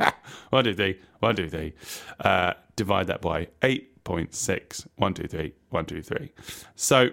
[0.00, 0.12] I?
[0.50, 1.74] one, two, three, one, two, three.
[2.20, 3.48] Uh, divide that by
[4.04, 4.86] 8.6.
[4.96, 6.32] One, two, three, one, two, three.
[6.74, 7.10] So,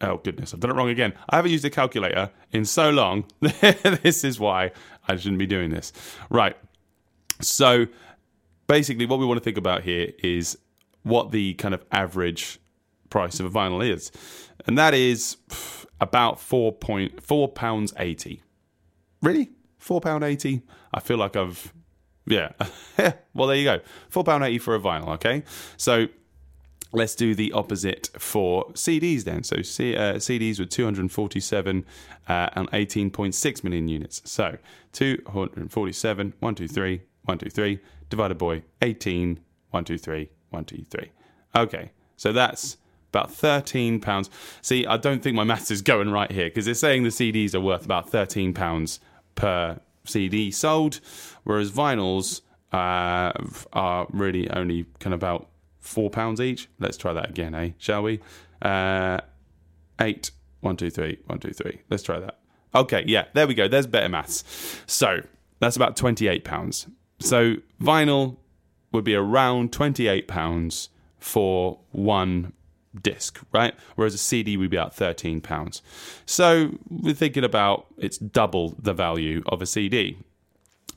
[0.00, 1.12] oh goodness, I've done it wrong again.
[1.30, 3.24] I haven't used a calculator in so long.
[3.40, 4.72] this is why
[5.08, 5.92] I shouldn't be doing this.
[6.30, 6.56] Right.
[7.40, 7.86] So,
[8.66, 10.58] basically, what we want to think about here is
[11.02, 12.58] what the kind of average
[13.10, 14.10] price of a vinyl is.
[14.66, 15.36] And that is
[16.00, 18.42] about four point four pounds eighty.
[19.20, 19.50] Really?
[19.78, 20.62] Four pound eighty?
[20.94, 21.72] I feel like I've
[22.26, 22.52] yeah.
[23.34, 23.80] well, there you go.
[24.08, 25.08] Four pound eighty for a vinyl.
[25.14, 25.42] Okay,
[25.76, 26.06] so
[26.92, 29.42] let's do the opposite for CDs then.
[29.42, 31.84] So C- uh, CDs with two hundred forty-seven
[32.28, 34.22] uh, and eighteen point six million units.
[34.24, 34.58] So
[34.92, 37.78] 247, 1, 2, 3, 1, 2, 3,
[38.10, 41.10] divided by 18, 1, 2, 3, 1, 2, 3.
[41.56, 42.76] Okay, so that's
[43.08, 44.30] about thirteen pounds.
[44.62, 47.54] See, I don't think my maths is going right here because they're saying the CDs
[47.54, 49.00] are worth about thirteen pounds
[49.34, 51.00] per CD sold,
[51.44, 53.32] whereas vinyls uh,
[53.72, 55.48] are really only kind of about
[55.80, 56.68] four pounds each.
[56.78, 57.70] Let's try that again, eh?
[57.78, 58.20] Shall we?
[58.60, 59.18] Uh,
[60.00, 60.30] eight.
[60.60, 61.18] One, two, three.
[61.26, 61.80] One, two, three.
[61.90, 62.38] Let's try that.
[62.74, 63.68] Okay, yeah, there we go.
[63.68, 64.44] There's better maths.
[64.86, 65.22] So
[65.58, 66.86] that's about twenty-eight pounds.
[67.18, 68.36] So vinyl
[68.92, 70.88] would be around twenty-eight pounds
[71.18, 72.52] for one
[73.00, 73.74] disc, right?
[73.96, 75.82] Whereas a CD would be about thirteen pounds.
[76.26, 80.18] So we're thinking about it's double the value of a CD.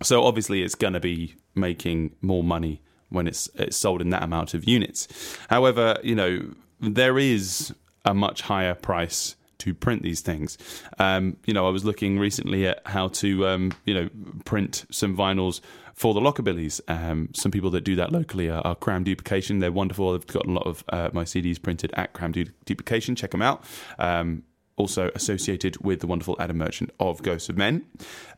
[0.03, 4.23] So obviously, it's going to be making more money when it's it's sold in that
[4.23, 5.08] amount of units.
[5.49, 10.58] However, you know there is a much higher price to print these things.
[10.99, 14.10] Um, you know, I was looking recently at how to um, you know
[14.45, 15.60] print some vinyls
[15.95, 16.82] for the Lockerbillies.
[16.88, 19.60] Um, some people that do that locally are, are Cram Duplication.
[19.60, 20.12] They're wonderful.
[20.12, 23.15] They've got a lot of uh, my CDs printed at Cram Du- Duplication.
[23.15, 23.63] Check them out.
[23.97, 24.43] Um,
[24.78, 27.86] also associated with the wonderful Adam Merchant of Ghosts of Men.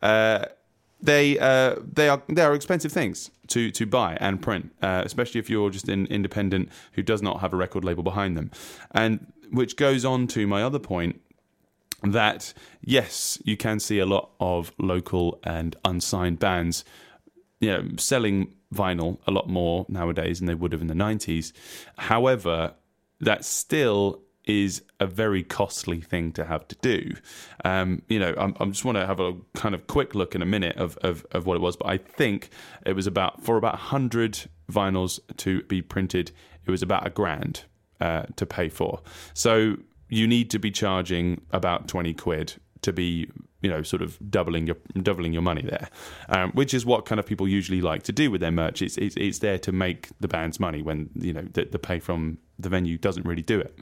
[0.02, 0.46] Uh,
[1.02, 5.40] they uh, they are they are expensive things to to buy and print, uh, especially
[5.40, 8.52] if you're just an independent who does not have a record label behind them,
[8.92, 11.22] and which goes on to my other point
[12.04, 16.86] that yes, you can see a lot of local and unsigned bands,
[17.60, 21.52] you know, selling vinyl a lot more nowadays than they would have in the '90s.
[21.98, 22.74] However,
[23.20, 27.14] that still is a very costly thing to have to do.
[27.66, 30.42] Um, you know, I'm, I just want to have a kind of quick look in
[30.42, 32.50] a minute of, of, of what it was, but I think
[32.86, 36.32] it was about for about 100 vinyls to be printed,
[36.66, 37.66] it was about a grand
[38.02, 39.02] uh, to pay for.
[39.34, 39.78] So
[40.10, 43.30] you need to be charging about 20 quid to be
[43.62, 45.90] you know sort of doubling your doubling your money there
[46.30, 48.98] um, which is what kind of people usually like to do with their merch it's,
[48.98, 52.38] it's, it's there to make the band's money when you know the, the pay from
[52.60, 53.78] the venue doesn't really do it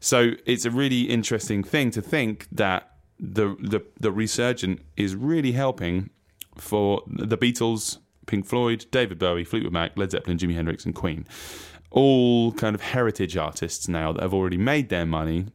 [0.00, 5.52] so it's a really interesting thing to think that the the, the resurgent is really
[5.52, 6.10] helping
[6.56, 11.26] for the Beatles, Pink Floyd, David Bowie, Fleetwood Mac, Led Zeppelin, Jimi Hendrix, and Queen.
[11.92, 15.46] All kind of heritage artists now that have already made their money,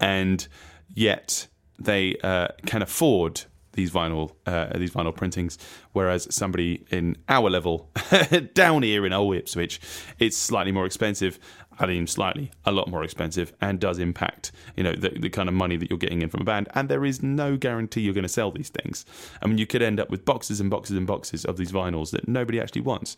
[0.00, 0.46] and
[0.94, 1.46] yet
[1.78, 5.58] they uh, can afford these vinyl uh, these vinyl printings,
[5.92, 7.90] whereas somebody in our level
[8.54, 9.80] down here in Old Ipswich,
[10.18, 11.38] it's slightly more expensive.
[11.82, 15.54] I slightly, a lot more expensive, and does impact you know the, the kind of
[15.54, 16.68] money that you're getting in from a band.
[16.74, 19.04] And there is no guarantee you're going to sell these things.
[19.42, 22.10] I mean, you could end up with boxes and boxes and boxes of these vinyls
[22.10, 23.16] that nobody actually wants.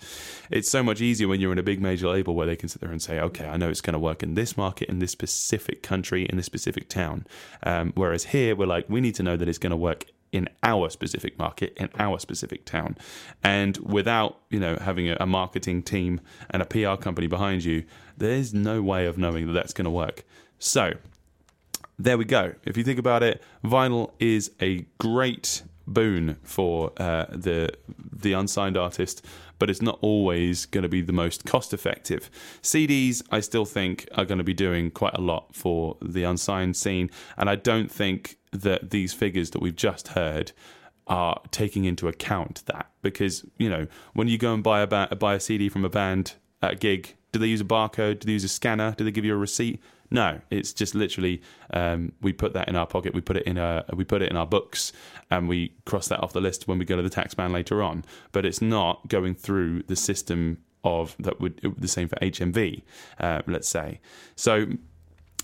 [0.50, 2.80] It's so much easier when you're in a big major label where they can sit
[2.80, 5.12] there and say, okay, I know it's going to work in this market, in this
[5.12, 7.26] specific country, in this specific town.
[7.62, 10.48] Um, whereas here, we're like, we need to know that it's going to work in
[10.64, 12.98] our specific market in our specific town.
[13.42, 16.20] And without you know having a, a, marketing team
[16.50, 17.84] and a PR company behind you
[18.16, 20.24] there's no way of knowing that that's going to work.
[20.58, 20.94] So
[21.98, 22.54] there we go.
[22.64, 27.70] If you think about it vinyl is a great boon for uh, the
[28.12, 29.24] the unsigned artist
[29.60, 32.28] but it's not always going to be the most cost effective.
[32.60, 36.76] CDs, I still think, are going to be doing quite a lot for the unsigned
[36.76, 40.52] scene, and I don't think that these figures that we've just heard
[41.06, 45.14] are taking into account that because you know when you go and buy a ba-
[45.18, 48.20] buy a CD from a band at a gig, do they use a barcode?
[48.20, 48.94] Do they use a scanner?
[48.96, 49.82] Do they give you a receipt?
[50.10, 53.58] No, it's just literally um, we put that in our pocket, we put it in
[53.58, 54.92] a we put it in our books,
[55.30, 57.82] and we cross that off the list when we go to the tax man later
[57.82, 58.04] on.
[58.32, 62.82] But it's not going through the system of that would the same for HMV,
[63.18, 64.00] uh, let's say.
[64.36, 64.66] So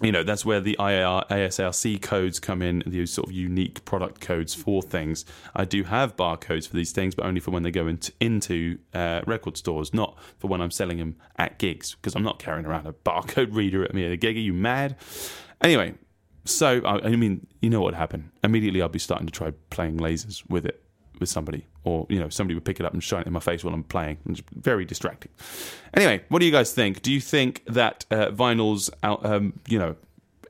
[0.03, 4.21] you know that's where the IAR, ISRC codes come in these sort of unique product
[4.21, 5.25] codes for things.
[5.55, 8.79] I do have barcodes for these things but only for when they go into, into
[8.95, 12.67] uh, record stores not for when i'm selling them at gigs because i'm not carrying
[12.67, 14.37] around a barcode reader at me at a gig.
[14.37, 14.97] Are you mad?
[15.63, 15.95] Anyway
[16.45, 18.31] so I, I mean you know what happened?
[18.43, 20.83] immediately i'll be starting to try playing lasers with it
[21.21, 23.41] with somebody, or you know, somebody would pick it up and shine it in my
[23.41, 24.19] face while I'm playing.
[24.29, 25.33] It's very distracting.
[25.95, 27.03] Anyway, what do you guys think?
[27.03, 29.97] Do you think that uh, vinyls, out, um, you know,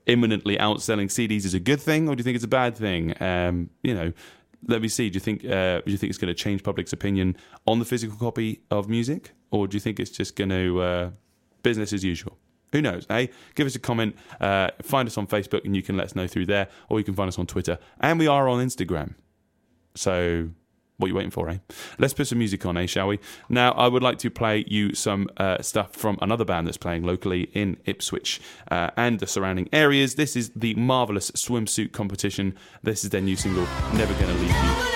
[0.06, 3.20] imminently outselling CDs is a good thing, or do you think it's a bad thing?
[3.22, 4.12] Um, you know,
[4.66, 5.08] let me see.
[5.10, 7.84] Do you think uh, do you think it's going to change public's opinion on the
[7.84, 11.10] physical copy of music, or do you think it's just going to uh,
[11.62, 12.36] business as usual?
[12.72, 13.04] Who knows?
[13.08, 14.16] Hey, give us a comment.
[14.40, 17.04] Uh, find us on Facebook, and you can let us know through there, or you
[17.04, 19.14] can find us on Twitter, and we are on Instagram.
[19.94, 20.50] So
[21.00, 21.58] what are you waiting for, eh?
[21.98, 23.18] Let's put some music on, eh, shall we?
[23.48, 27.04] Now, I would like to play you some uh, stuff from another band that's playing
[27.04, 28.40] locally in Ipswich
[28.70, 30.16] uh, and the surrounding areas.
[30.16, 32.54] This is the Marvelous Swimsuit Competition.
[32.82, 34.89] This is their new single, Never Gonna Leave You.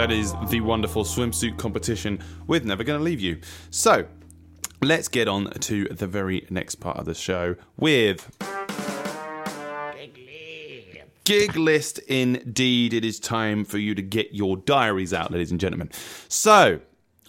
[0.00, 3.38] That is the wonderful swimsuit competition with Never Gonna Leave You.
[3.68, 4.06] So,
[4.80, 8.34] let's get on to the very next part of the show with.
[11.24, 12.94] Gig list indeed.
[12.94, 15.90] It is time for you to get your diaries out, ladies and gentlemen.
[16.28, 16.80] So,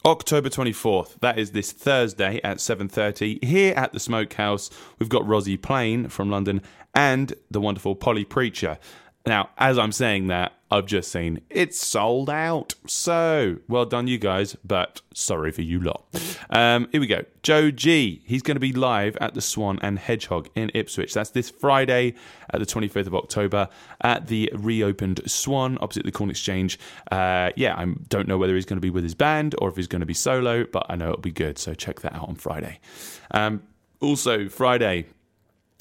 [0.05, 4.69] October 24th, that is this Thursday at 7:30 here at the Smokehouse.
[4.97, 6.61] We've got Rosie Plain from London
[6.95, 8.79] and the wonderful Polly Preacher.
[9.25, 12.75] Now, as I'm saying that, I've just seen it's sold out.
[12.87, 16.05] So, well done, you guys, but sorry for you lot.
[16.53, 17.23] Um, here we go.
[17.43, 18.23] Joe G.
[18.25, 21.13] He's going to be live at the Swan and Hedgehog in Ipswich.
[21.13, 22.15] That's this Friday
[22.49, 23.69] at the 25th of October
[24.01, 26.77] at the reopened Swan opposite the Corn Exchange.
[27.09, 29.77] Uh, yeah, I don't know whether he's going to be with his band or if
[29.77, 31.57] he's going to be solo, but I know it'll be good.
[31.57, 32.81] So, check that out on Friday.
[33.33, 33.63] Um,
[34.01, 35.05] also, Friday,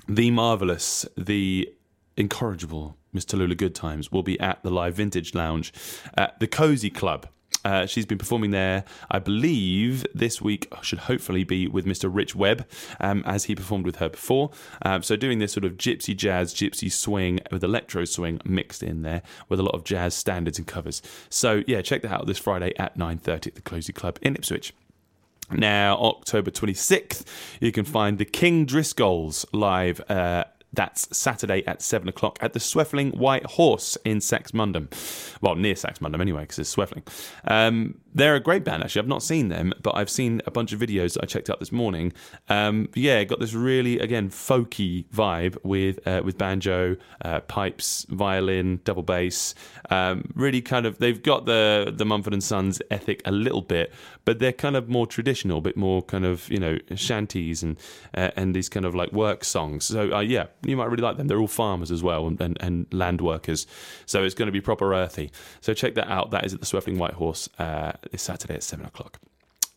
[0.09, 1.68] the marvelous, the
[2.16, 5.73] incorrigible Miss Tallulah Goodtimes will be at the Live Vintage Lounge
[6.17, 7.27] at the Cozy Club.
[7.65, 12.09] Uh, she's been performing there, I believe, this week should hopefully be with Mr.
[12.13, 12.67] Rich Webb,
[13.01, 14.51] um, as he performed with her before.
[14.83, 19.03] Um, so doing this sort of gypsy jazz, gypsy swing with electro swing mixed in
[19.03, 21.03] there with a lot of jazz standards and covers.
[21.29, 24.73] So yeah, check that out this Friday at 9.30 at the Cozy Club in Ipswich.
[25.53, 27.25] Now, October 26th,
[27.61, 30.01] you can find the King Driscolls live.
[30.09, 34.89] Uh, that's Saturday at 7 o'clock at the Sweffling White Horse in Saxmundham.
[35.41, 37.07] Well, near Saxmundham anyway, because it's Sweffling.
[37.45, 39.01] Um, they're a great band, actually.
[39.01, 41.61] I've not seen them, but I've seen a bunch of videos that I checked out
[41.61, 42.12] this morning.
[42.49, 48.81] Um, yeah, got this really, again, folky vibe with uh, with banjo, uh, pipes, violin,
[48.85, 49.55] double bass.
[49.91, 53.93] Um, really kind of, they've got the, the Mumford and Sons ethic a little bit,
[54.25, 57.79] but they're kind of more traditional, a bit more kind of, you know, shanties and,
[58.14, 59.85] uh, and these kind of like work songs.
[59.85, 61.29] So, uh, yeah, you might really like them.
[61.29, 63.67] They're all farmers as well and, and, and land workers.
[64.07, 65.31] So it's going to be proper earthy.
[65.61, 66.31] So check that out.
[66.31, 69.19] That is at the Sweffling White Horse uh, this Saturday at 7 o'clock.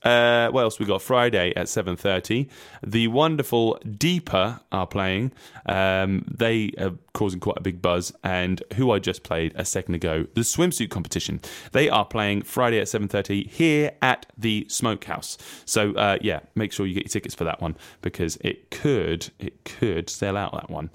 [0.04, 1.02] Uh, what else we got?
[1.02, 2.50] Friday at seven thirty.
[2.86, 5.32] The wonderful Deeper are playing.
[5.66, 8.14] Um, they are causing quite a big buzz.
[8.24, 11.40] And who I just played a second ago, the swimsuit competition.
[11.72, 15.38] They are playing Friday at seven thirty here at the Smokehouse.
[15.66, 19.30] So uh, yeah, make sure you get your tickets for that one because it could
[19.40, 20.90] it could sell out that one.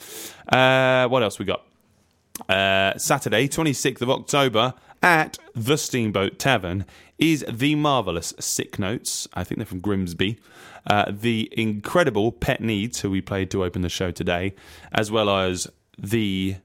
[0.48, 1.67] Uh, what else we got?
[2.49, 6.84] Uh, Saturday, 26th of October, at the Steamboat Tavern
[7.18, 9.28] is the marvellous Sick Notes.
[9.34, 10.39] I think they're from Grimsby.
[10.86, 14.55] Uh, the incredible Pet Needs, who we played to open the show today,
[14.93, 15.68] as well as
[15.99, 16.57] the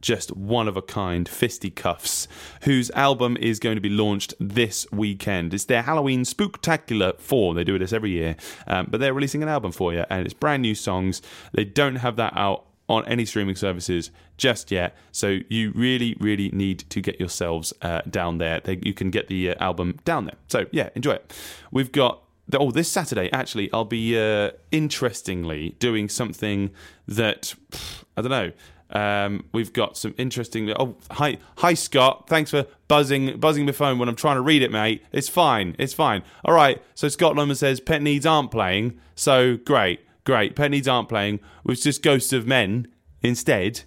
[0.00, 2.26] just one of a kind Fisti Kuffs,
[2.62, 5.54] whose album is going to be launched this weekend.
[5.54, 7.54] It's their Halloween Spooktacular 4.
[7.54, 8.36] They do this every year,
[8.66, 11.22] um, but they're releasing an album for you, and it's brand new songs.
[11.52, 14.96] They don't have that out on any streaming services just yet.
[15.12, 18.60] So you really, really need to get yourselves uh, down there.
[18.60, 20.36] They, you can get the uh, album down there.
[20.48, 21.32] So yeah, enjoy it.
[21.70, 22.20] We've got.
[22.52, 26.72] Oh, this Saturday, actually, I'll be uh, interestingly doing something
[27.08, 28.52] that pff, I don't know.
[28.90, 30.70] Um, we've got some interesting.
[30.78, 32.28] Oh, hi, hi, Scott.
[32.28, 35.02] Thanks for buzzing, buzzing my phone when I'm trying to read it, mate.
[35.10, 35.74] It's fine.
[35.78, 36.22] It's fine.
[36.44, 36.82] All right.
[36.94, 39.00] So Scott Lundman says Pet Needs aren't playing.
[39.14, 40.56] So great, great.
[40.56, 41.40] Pet Needs aren't playing.
[41.64, 42.88] With just Ghosts of Men
[43.22, 43.82] instead.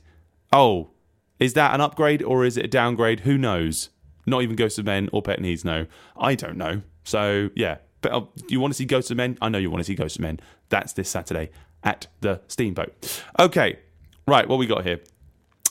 [0.54, 0.92] Oh,
[1.40, 3.22] is that an upgrade or is it a downgrade?
[3.22, 3.90] Who knows?
[4.26, 5.88] Not even Ghosts of Men or Pet Needs know.
[6.18, 6.82] I don't know.
[7.04, 7.78] So yeah.
[8.02, 9.38] But uh, you want to see Ghosts of Men?
[9.42, 10.40] I know you want to see Ghosts of Men.
[10.70, 11.50] That's this Saturday
[11.84, 13.24] at the Steamboat.
[13.40, 13.80] Okay,
[14.28, 14.48] right.
[14.48, 15.00] What we got here?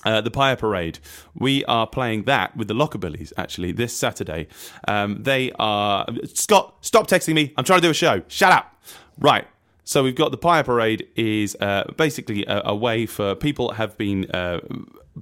[0.04, 0.98] Uh, the Pyre Parade.
[1.34, 4.46] We are playing that with the Lockerbillies actually this Saturday.
[4.86, 6.76] Um, they are Scott.
[6.80, 7.52] Stop texting me.
[7.56, 8.22] I'm trying to do a show.
[8.28, 8.76] Shut up.
[9.18, 9.46] Right.
[9.86, 13.96] So we've got the Pyre Parade is uh, basically a, a way for people have
[13.96, 14.30] been.
[14.30, 14.60] Uh,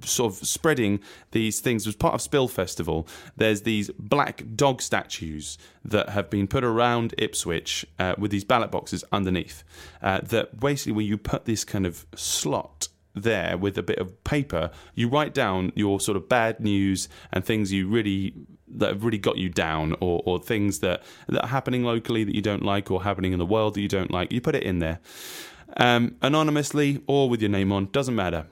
[0.03, 0.99] Sort of spreading
[1.31, 3.07] these things as part of Spill Festival.
[3.37, 8.71] There's these black dog statues that have been put around Ipswich uh, with these ballot
[8.71, 9.63] boxes underneath.
[10.01, 14.21] Uh, that basically, when you put this kind of slot there with a bit of
[14.25, 18.33] paper, you write down your sort of bad news and things you really
[18.79, 22.35] that have really got you down, or, or things that that are happening locally that
[22.35, 24.31] you don't like, or happening in the world that you don't like.
[24.31, 24.99] You put it in there
[25.77, 28.47] um, anonymously or with your name on, doesn't matter.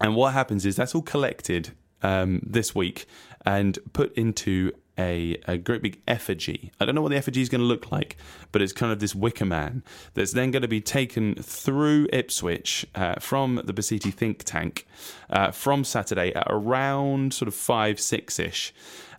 [0.00, 1.70] And what happens is that's all collected
[2.02, 3.06] um, this week
[3.44, 6.70] and put into a, a great big effigy.
[6.78, 8.16] I don't know what the effigy is going to look like,
[8.50, 9.82] but it's kind of this wicker man
[10.14, 14.86] that's then going to be taken through Ipswich uh, from the Basiti think tank
[15.30, 18.74] uh, from Saturday at around sort of five, six ish.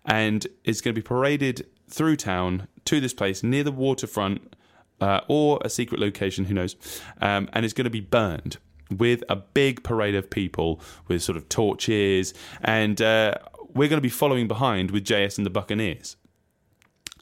[0.06, 4.56] And it's going to be paraded through town to this place near the waterfront
[5.00, 6.76] uh, or a secret location, who knows.
[7.22, 8.58] Um, and it's going to be burned
[8.90, 13.34] with a big parade of people with sort of torches and uh,
[13.74, 16.16] we're going to be following behind with JS and the Buccaneers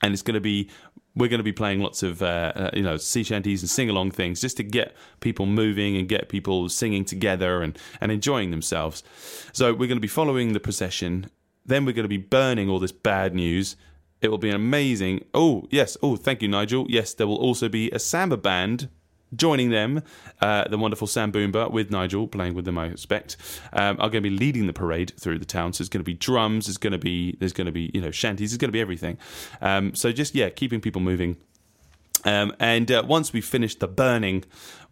[0.02, 0.70] and it's going to be
[1.16, 3.90] we're going to be playing lots of uh, uh, you know sea shanties and sing
[3.90, 8.52] along things just to get people moving and get people singing together and and enjoying
[8.52, 9.04] themselves.
[9.52, 11.30] So we're going to be following the procession.
[11.66, 13.76] Then we're going to be burning all this bad news.
[14.22, 15.26] It will be amazing.
[15.34, 15.98] Oh yes.
[16.02, 16.86] Oh thank you, Nigel.
[16.90, 18.90] Yes, there will also be a samba band
[19.36, 20.04] joining them,
[20.42, 22.78] uh, the wonderful Sam Boomba with Nigel playing with them.
[22.78, 23.38] I expect
[23.74, 25.74] um, are going to be leading the parade through the town.
[25.74, 26.68] So it's going to be drums.
[26.68, 28.54] It's going to be there's going to be you know shanties.
[28.54, 29.18] It's going to be everything.
[29.62, 31.38] Um, so just yeah, keeping people moving.
[32.24, 34.44] Um, and uh, once we finish the burning,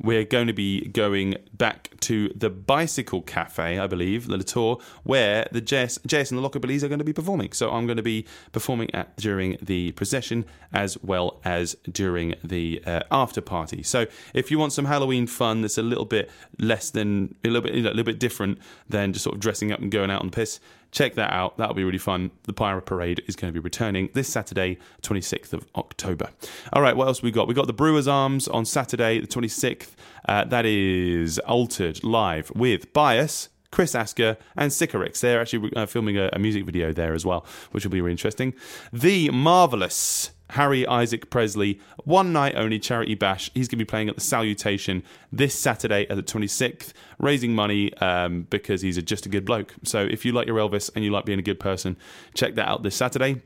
[0.02, 5.48] we're going to be going back to the Bicycle Cafe, I believe, the tour, where
[5.52, 7.52] the JS, JS and the Lockerbillies are going to be performing.
[7.52, 12.82] So I'm going to be performing at during the procession as well as during the
[12.86, 13.84] uh, after party.
[13.84, 17.62] So if you want some Halloween fun that's a little bit less than a little
[17.62, 20.10] bit you know, a little bit different than just sort of dressing up and going
[20.10, 20.60] out on the piss,
[20.92, 21.58] check that out.
[21.58, 22.32] That'll be really fun.
[22.44, 26.30] The Pirate Parade is going to be returning this Saturday, 26th of October.
[26.74, 27.48] All right, what else we got?
[27.48, 29.90] We got the Brewers Arms on Saturday, the 26th.
[30.28, 33.50] Uh, that is altered live with Bias.
[33.72, 35.22] Chris Asker and Sycorax.
[35.22, 38.14] They're actually uh, filming a, a music video there as well, which will be really
[38.14, 38.56] interesting.
[38.92, 43.52] The marvelous Harry Isaac Presley, one night only charity bash.
[43.54, 47.94] He's going to be playing at the Salutation this Saturday at the 26th, raising money
[47.96, 49.76] um, because he's a, just a good bloke.
[49.84, 51.98] So if you like your Elvis and you like being a good person,
[52.34, 53.42] check that out this Saturday.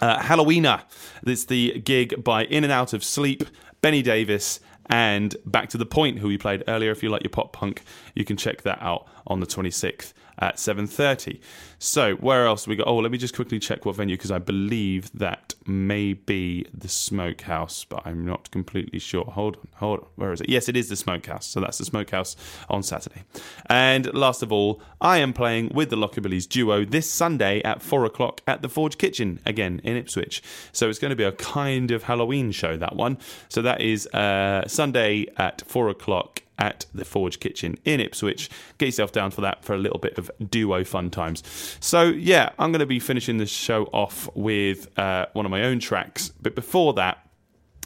[0.00, 0.82] Uh, Halloweener.
[1.26, 3.44] It's the gig by In and Out of Sleep,
[3.82, 6.90] Benny Davis, and Back to the Point, who we played earlier.
[6.90, 7.82] If you like your pop punk,
[8.14, 11.40] you can check that out on the 26th at 7.30.
[11.78, 12.86] So where else we got?
[12.86, 16.88] Oh, let me just quickly check what venue, because I believe that may be the
[16.88, 19.24] Smokehouse, but I'm not completely sure.
[19.24, 20.06] Hold on, hold on.
[20.16, 20.48] Where is it?
[20.48, 21.46] Yes, it is the Smokehouse.
[21.46, 22.36] So that's the Smokehouse
[22.68, 23.24] on Saturday.
[23.66, 28.04] And last of all, I am playing with the Lockerbillies duo this Sunday at 4
[28.04, 30.42] o'clock at the Forge Kitchen, again in Ipswich.
[30.70, 33.18] So it's going to be a kind of Halloween show, that one.
[33.48, 38.50] So that is uh, Sunday at 4 o'clock at the Forge Kitchen in Ipswich.
[38.78, 41.42] Get yourself down for that for a little bit of duo fun times.
[41.80, 45.64] So, yeah, I'm going to be finishing this show off with uh, one of my
[45.64, 46.30] own tracks.
[46.40, 47.26] But before that,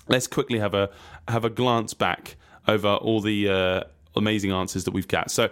[0.09, 0.91] let's quickly have a
[1.29, 2.37] have a glance back
[2.69, 3.81] over all the uh,
[4.15, 5.31] amazing answers that we've got.
[5.31, 5.51] So,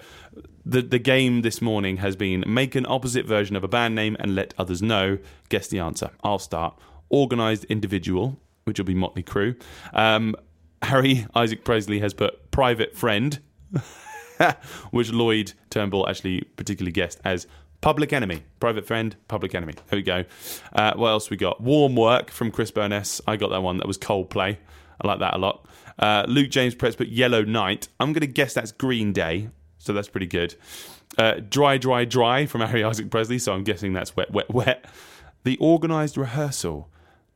[0.66, 4.16] the the game this morning has been make an opposite version of a band name
[4.18, 5.18] and let others know.
[5.48, 6.10] Guess the answer.
[6.22, 6.78] I'll start.
[7.10, 9.60] Organized individual, which will be Mötley Crüe.
[9.92, 10.34] Um,
[10.84, 13.40] Harry Isaac Presley has put private friend,
[14.90, 17.46] which Lloyd Turnbull actually particularly guessed as
[17.80, 18.42] Public Enemy.
[18.60, 19.74] Private friend, Public Enemy.
[19.88, 20.24] There we go.
[20.72, 21.60] Uh, what else we got?
[21.60, 23.20] Warm Work from Chris Burness.
[23.26, 23.76] I got that one.
[23.78, 24.56] That was Coldplay.
[25.00, 25.66] I like that a lot.
[25.98, 27.88] Uh, Luke James Pretz put Yellow Night.
[28.00, 29.50] I'm going to guess that's Green Day.
[29.78, 30.54] So that's pretty good.
[31.18, 33.38] Uh, dry, Dry, Dry from Harry Isaac Presley.
[33.38, 34.86] So I'm guessing that's Wet, Wet, Wet.
[35.44, 36.88] The Organised Rehearsal.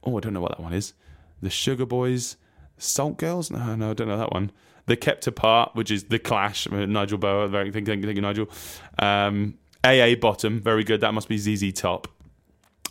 [0.04, 0.94] Oh, I don't know what that one is.
[1.42, 2.36] The Sugar Boys.
[2.78, 3.50] Salt Girls?
[3.50, 4.50] No, no, I don't know that one.
[4.86, 8.22] The Kept Apart, which is The Clash, uh, Nigel Boa, very thank, thank, thank you,
[8.22, 8.48] Nigel.
[8.98, 9.54] Um,
[9.84, 11.02] AA Bottom, very good.
[11.02, 12.08] That must be ZZ Top.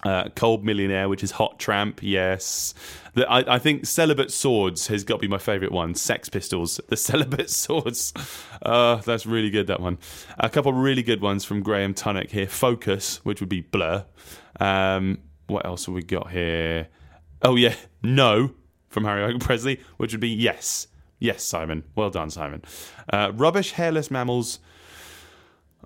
[0.04, 2.76] Uh, Cold Millionaire, which is Hot Tramp, yes.
[3.16, 5.96] The, I, I think Celibate Swords has got to be my favourite one.
[5.96, 8.14] Sex Pistols, the Celibate Swords.
[8.62, 9.98] Uh, that's really good, that one.
[10.38, 12.48] A couple really good ones from Graham Tunnock here.
[12.48, 14.06] Focus, which would be Blur.
[14.60, 15.18] Um,
[15.48, 16.90] what else have we got here?
[17.42, 17.74] Oh, yeah,
[18.04, 18.52] No
[18.90, 20.88] from Harry Presley, which would be yes.
[21.20, 21.84] Yes, Simon.
[21.96, 22.64] Well done, Simon.
[23.12, 24.60] Uh, rubbish hairless mammals.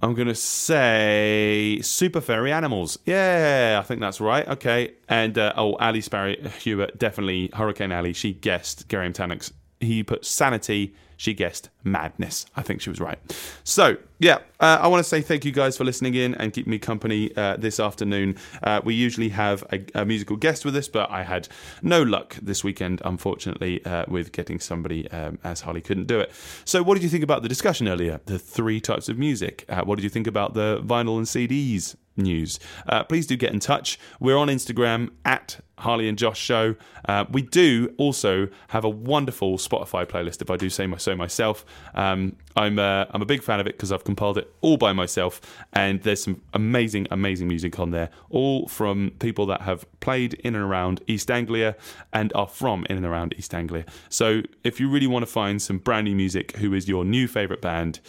[0.03, 2.97] I'm going to say super furry animals.
[3.05, 4.47] Yeah, I think that's right.
[4.47, 4.93] Okay.
[5.07, 8.13] And uh, oh, Ali Sparrow Hewitt, definitely Hurricane Ali.
[8.13, 9.53] She guessed Graham Tannock's.
[9.81, 10.93] He put sanity.
[11.17, 12.47] She guessed madness.
[12.55, 13.19] I think she was right.
[13.63, 16.71] So, yeah, uh, I want to say thank you guys for listening in and keeping
[16.71, 18.37] me company uh, this afternoon.
[18.63, 21.47] Uh, we usually have a, a, musical guest with us, but I had
[21.83, 26.31] no luck this weekend, unfortunately, uh, with getting somebody um, as Harley couldn't do it.
[26.65, 28.19] So, what did you think about the discussion earlier?
[28.25, 29.65] The three types of music.
[29.69, 31.95] Uh, what did you think about the vinyl and CDs?
[32.17, 32.59] news.
[32.87, 33.99] Uh, please do get in touch.
[34.19, 36.75] We're on Instagram at Harley and Josh Show.
[37.07, 41.65] Uh, we do also have a wonderful Spotify playlist, if I do say so myself.
[41.95, 44.93] Um, I'm uh, I'm a big fan of it because I've compiled it all by
[44.93, 45.41] myself,
[45.73, 50.55] and there's some amazing, amazing music on there, all from people that have played in
[50.55, 51.75] and around East Anglia
[52.13, 53.85] and are from in and around East Anglia.
[54.09, 57.27] So if you really want to find some brand new music, who is your new
[57.27, 57.99] favorite band?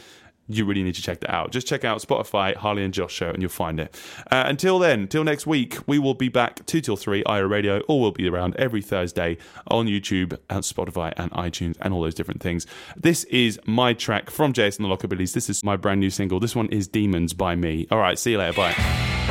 [0.49, 1.53] You really need to check that out.
[1.53, 3.95] Just check out Spotify, Harley and Josh Show, and you'll find it.
[4.31, 7.81] Uh, until then, till next week, we will be back 2 till 3, IRA Radio,
[7.89, 9.39] or we'll be around every Thursday
[9.69, 12.67] on YouTube and Spotify and iTunes and all those different things.
[12.97, 15.33] This is my track from Jason the Lockerbillies.
[15.33, 16.41] This is my brand new single.
[16.41, 17.87] This one is Demons by me.
[17.91, 18.57] All right, see you later.
[18.57, 19.22] Bye.